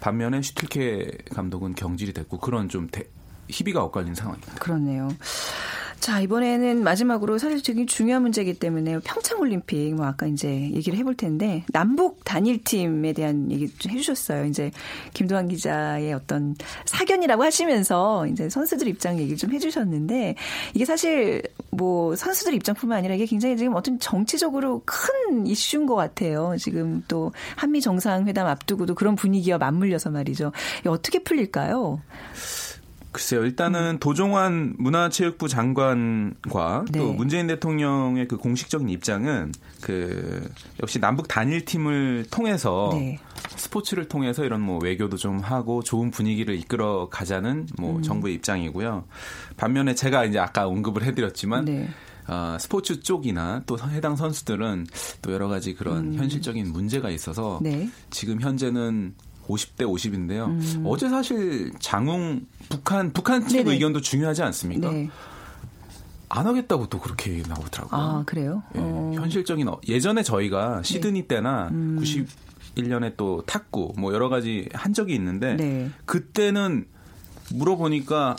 반면에 0.00 0.42
슈틸케 0.42 1.18
감독은 1.32 1.74
경질이 1.74 2.12
됐고 2.12 2.38
그런 2.38 2.68
좀 2.68 2.88
대, 2.90 3.04
희비가 3.48 3.84
엇갈린 3.84 4.14
상황입니다. 4.14 4.54
그렇네요. 4.54 5.08
자, 6.02 6.20
이번에는 6.20 6.82
마지막으로 6.82 7.38
사실 7.38 7.62
되게 7.62 7.86
중요한 7.86 8.22
문제이기 8.22 8.54
때문에 8.54 8.98
평창 9.04 9.38
올림픽 9.38 9.94
뭐 9.94 10.04
아까 10.04 10.26
이제 10.26 10.48
얘기를 10.72 10.98
해볼 10.98 11.14
텐데 11.14 11.64
남북 11.68 12.24
단일팀에 12.24 13.12
대한 13.12 13.52
얘기 13.52 13.68
좀 13.68 13.92
해주셨어요. 13.92 14.46
이제 14.46 14.72
김도환 15.14 15.46
기자의 15.46 16.12
어떤 16.12 16.56
사견이라고 16.86 17.44
하시면서 17.44 18.26
이제 18.26 18.48
선수들 18.48 18.88
입장 18.88 19.16
얘기를 19.16 19.36
좀 19.36 19.52
해주셨는데 19.52 20.34
이게 20.74 20.84
사실 20.84 21.40
뭐 21.70 22.16
선수들 22.16 22.52
입장뿐만 22.54 22.98
아니라 22.98 23.14
이게 23.14 23.24
굉장히 23.24 23.56
지금 23.56 23.76
어떤 23.76 24.00
정치적으로 24.00 24.82
큰 24.84 25.46
이슈인 25.46 25.86
것 25.86 25.94
같아요. 25.94 26.56
지금 26.58 27.04
또 27.06 27.30
한미 27.54 27.80
정상회담 27.80 28.48
앞두고도 28.48 28.96
그런 28.96 29.14
분위기와 29.14 29.56
맞물려서 29.56 30.10
말이죠. 30.10 30.50
어떻게 30.84 31.20
풀릴까요? 31.20 32.00
글쎄요. 33.12 33.44
일단은 33.44 33.96
음. 33.96 33.98
도종환 33.98 34.74
문화체육부 34.78 35.46
장관과 35.46 36.86
네. 36.90 36.98
또 36.98 37.12
문재인 37.12 37.46
대통령의 37.46 38.26
그 38.26 38.38
공식적인 38.38 38.88
입장은 38.88 39.52
그 39.82 40.50
역시 40.82 40.98
남북 40.98 41.28
단일 41.28 41.64
팀을 41.64 42.26
통해서 42.30 42.90
네. 42.94 43.18
스포츠를 43.56 44.08
통해서 44.08 44.44
이런 44.44 44.62
뭐 44.62 44.78
외교도 44.82 45.18
좀 45.18 45.40
하고 45.40 45.82
좋은 45.82 46.10
분위기를 46.10 46.54
이끌어 46.54 47.08
가자는 47.10 47.68
뭐 47.78 47.96
음. 47.96 48.02
정부의 48.02 48.34
입장이고요. 48.36 49.04
반면에 49.58 49.94
제가 49.94 50.24
이제 50.24 50.38
아까 50.38 50.66
언급을 50.66 51.04
해드렸지만 51.04 51.66
네. 51.66 51.88
어, 52.28 52.56
스포츠 52.58 53.00
쪽이나 53.00 53.62
또 53.66 53.76
해당 53.90 54.16
선수들은 54.16 54.86
또 55.20 55.32
여러 55.32 55.48
가지 55.48 55.74
그런 55.74 56.12
음. 56.12 56.14
현실적인 56.14 56.72
문제가 56.72 57.10
있어서 57.10 57.58
네. 57.62 57.90
지금 58.10 58.40
현재는 58.40 59.14
50대 59.48 59.80
50인데요. 59.80 60.46
음. 60.46 60.84
어제 60.86 61.08
사실 61.08 61.72
장웅 61.78 62.46
북한 62.68 63.12
북한 63.12 63.46
측 63.46 63.66
의견도 63.66 64.00
중요하지 64.00 64.42
않습니까? 64.42 64.90
네. 64.90 65.10
안 66.28 66.46
하겠다고 66.46 66.88
또 66.88 66.98
그렇게 66.98 67.42
나오더라고요. 67.46 68.00
아 68.00 68.22
그래요? 68.24 68.62
예, 68.74 68.80
어. 68.80 69.12
현실적인 69.14 69.68
어, 69.68 69.80
예전에 69.86 70.22
저희가 70.22 70.76
네. 70.76 70.82
시드니 70.82 71.22
네. 71.22 71.26
때나 71.28 71.68
음. 71.68 72.00
91년에 72.00 73.16
또 73.18 73.42
탁구 73.46 73.94
뭐 73.98 74.14
여러 74.14 74.30
가지 74.30 74.68
한 74.72 74.94
적이 74.94 75.14
있는데 75.16 75.56
네. 75.56 75.90
그때는 76.06 76.86
물어보니까 77.52 78.36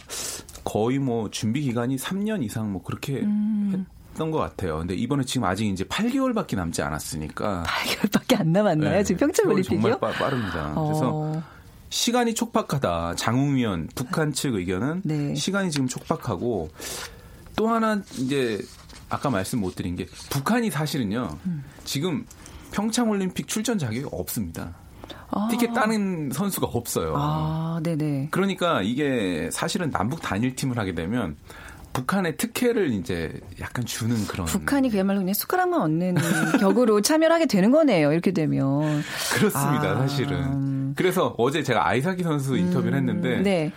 거의 0.64 0.98
뭐 0.98 1.30
준비 1.30 1.62
기간이 1.62 1.98
3년 1.98 2.44
이상 2.44 2.72
뭐 2.72 2.82
그렇게 2.82 3.20
음. 3.20 3.86
했던 4.14 4.32
것 4.32 4.38
같아요. 4.38 4.78
근데 4.78 4.96
이번에 4.96 5.24
지금 5.24 5.46
아직 5.46 5.68
이제 5.68 5.84
8개월밖에 5.84 6.56
남지 6.56 6.82
않았으니까 6.82 7.64
8개월밖에 7.66 8.40
안 8.40 8.52
남았나요? 8.52 8.92
네. 8.92 9.04
지금 9.04 9.20
평창 9.20 9.48
올림픽이요? 9.48 9.82
정말 9.82 10.00
빠, 10.00 10.12
빠릅니다. 10.12 10.74
어. 10.76 10.86
그래서 10.86 11.44
시간이 11.90 12.34
촉박하다. 12.34 13.16
장웅위원 13.16 13.90
북한 13.96 14.32
측 14.32 14.54
의견은 14.54 15.02
네. 15.04 15.36
시간이 15.36 15.72
지금 15.72 15.88
촉박하고 15.88 16.70
또 17.56 17.68
하나 17.68 18.02
이제 18.18 18.60
아까 19.10 19.30
말씀 19.30 19.60
못 19.60 19.76
드린 19.76 19.96
게 19.96 20.06
북한이 20.30 20.70
사실은요. 20.70 21.38
음. 21.46 21.64
지금 21.84 22.26
평창 22.72 23.10
올림픽 23.10 23.48
출전 23.48 23.78
자격이 23.78 24.08
없습니다. 24.12 24.76
아. 25.30 25.48
티켓 25.50 25.74
따는 25.74 26.32
선수가 26.32 26.68
없어요. 26.68 27.14
아, 27.18 27.80
네네. 27.84 28.30
그러니까 28.32 28.82
이게 28.82 29.50
사실은 29.52 29.90
남북 29.90 30.22
단일 30.22 30.56
팀을 30.56 30.78
하게 30.78 30.94
되면 30.94 31.36
북한의 31.94 32.38
특혜를 32.38 32.92
이제 32.92 33.40
약간 33.62 33.86
주는 33.86 34.16
그런. 34.28 34.46
북한이 34.48 34.90
그야말로 34.90 35.20
그냥 35.20 35.34
숟가락만 35.34 35.82
얻는 35.82 36.16
격으로 36.60 37.02
참여를 37.02 37.34
하게 37.34 37.46
되는 37.46 37.72
거네요. 37.72 38.12
이렇게 38.12 38.32
되면. 38.32 39.04
그렇습니다, 39.34 39.92
아. 39.92 39.96
사실은. 40.00 40.96
그래서 40.96 41.36
어제 41.38 41.64
제가 41.64 41.88
아이사키 41.88 42.24
선수 42.24 42.58
인터뷰를 42.58 42.94
음, 42.94 42.98
했는데 42.98 43.42
네. 43.42 43.72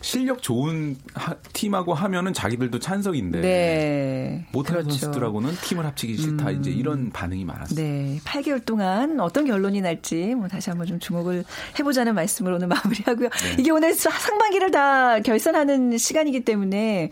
실력 0.00 0.42
좋은 0.42 0.96
하, 1.14 1.34
팀하고 1.52 1.94
하면은 1.94 2.32
자기들도 2.32 2.78
찬성인데 2.78 3.40
네. 3.40 4.46
못하는 4.52 4.82
그렇죠. 4.82 4.98
선수들하고는 4.98 5.52
팀을 5.62 5.86
합치기 5.86 6.16
싫다 6.16 6.50
음. 6.50 6.60
이제 6.60 6.70
이런 6.70 7.10
반응이 7.10 7.44
많았어요. 7.44 7.76
네, 7.76 8.18
8개월 8.24 8.64
동안 8.64 9.20
어떤 9.20 9.46
결론이 9.46 9.80
날지 9.80 10.34
뭐 10.34 10.48
다시 10.48 10.70
한번 10.70 10.86
좀 10.86 10.98
주목을 10.98 11.44
해보자는 11.78 12.14
말씀으로 12.14 12.56
오늘 12.56 12.66
마무리하고요. 12.68 13.28
네. 13.28 13.56
이게 13.58 13.70
오늘 13.70 13.94
상반기를 13.94 14.70
다 14.70 15.20
결산하는 15.20 15.96
시간이기 15.98 16.40
때문에 16.40 17.10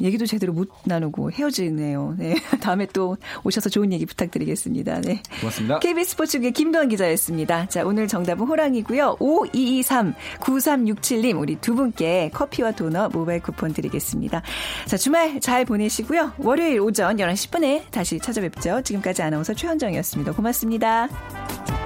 얘기도 0.00 0.26
제대로 0.26 0.52
못 0.52 0.70
나누고 0.84 1.32
헤어지네요. 1.32 2.16
네, 2.18 2.34
다음에 2.60 2.86
또 2.86 3.16
오셔서 3.44 3.68
좋은 3.68 3.92
얘기 3.92 4.06
부탁드리겠습니다. 4.06 5.00
네, 5.02 5.22
고맙습니다. 5.40 5.80
KBS 5.80 6.12
스포츠국의 6.12 6.52
김도환 6.52 6.88
기자였습니다. 6.88 7.68
자, 7.68 7.84
오늘 7.84 8.08
정답은 8.08 8.46
호랑이고요. 8.46 9.16
5223 9.20 10.14
9367님 10.40 11.38
우리 11.38 11.56
두 11.56 11.74
커피와 12.30 12.72
도넛 12.72 13.12
모바일 13.12 13.40
쿠폰 13.40 13.72
드리겠습니다. 13.72 14.42
자, 14.86 14.96
주말 14.96 15.40
잘 15.40 15.64
보내시고요. 15.64 16.32
월요일 16.38 16.80
오전 16.80 17.16
11시 17.16 17.50
10분에 17.50 17.90
다시 17.90 18.18
찾아뵙죠. 18.18 18.82
지금까지 18.82 19.22
아나운서 19.22 19.54
최현정이었습니다. 19.54 20.32
고맙습니다. 20.32 21.83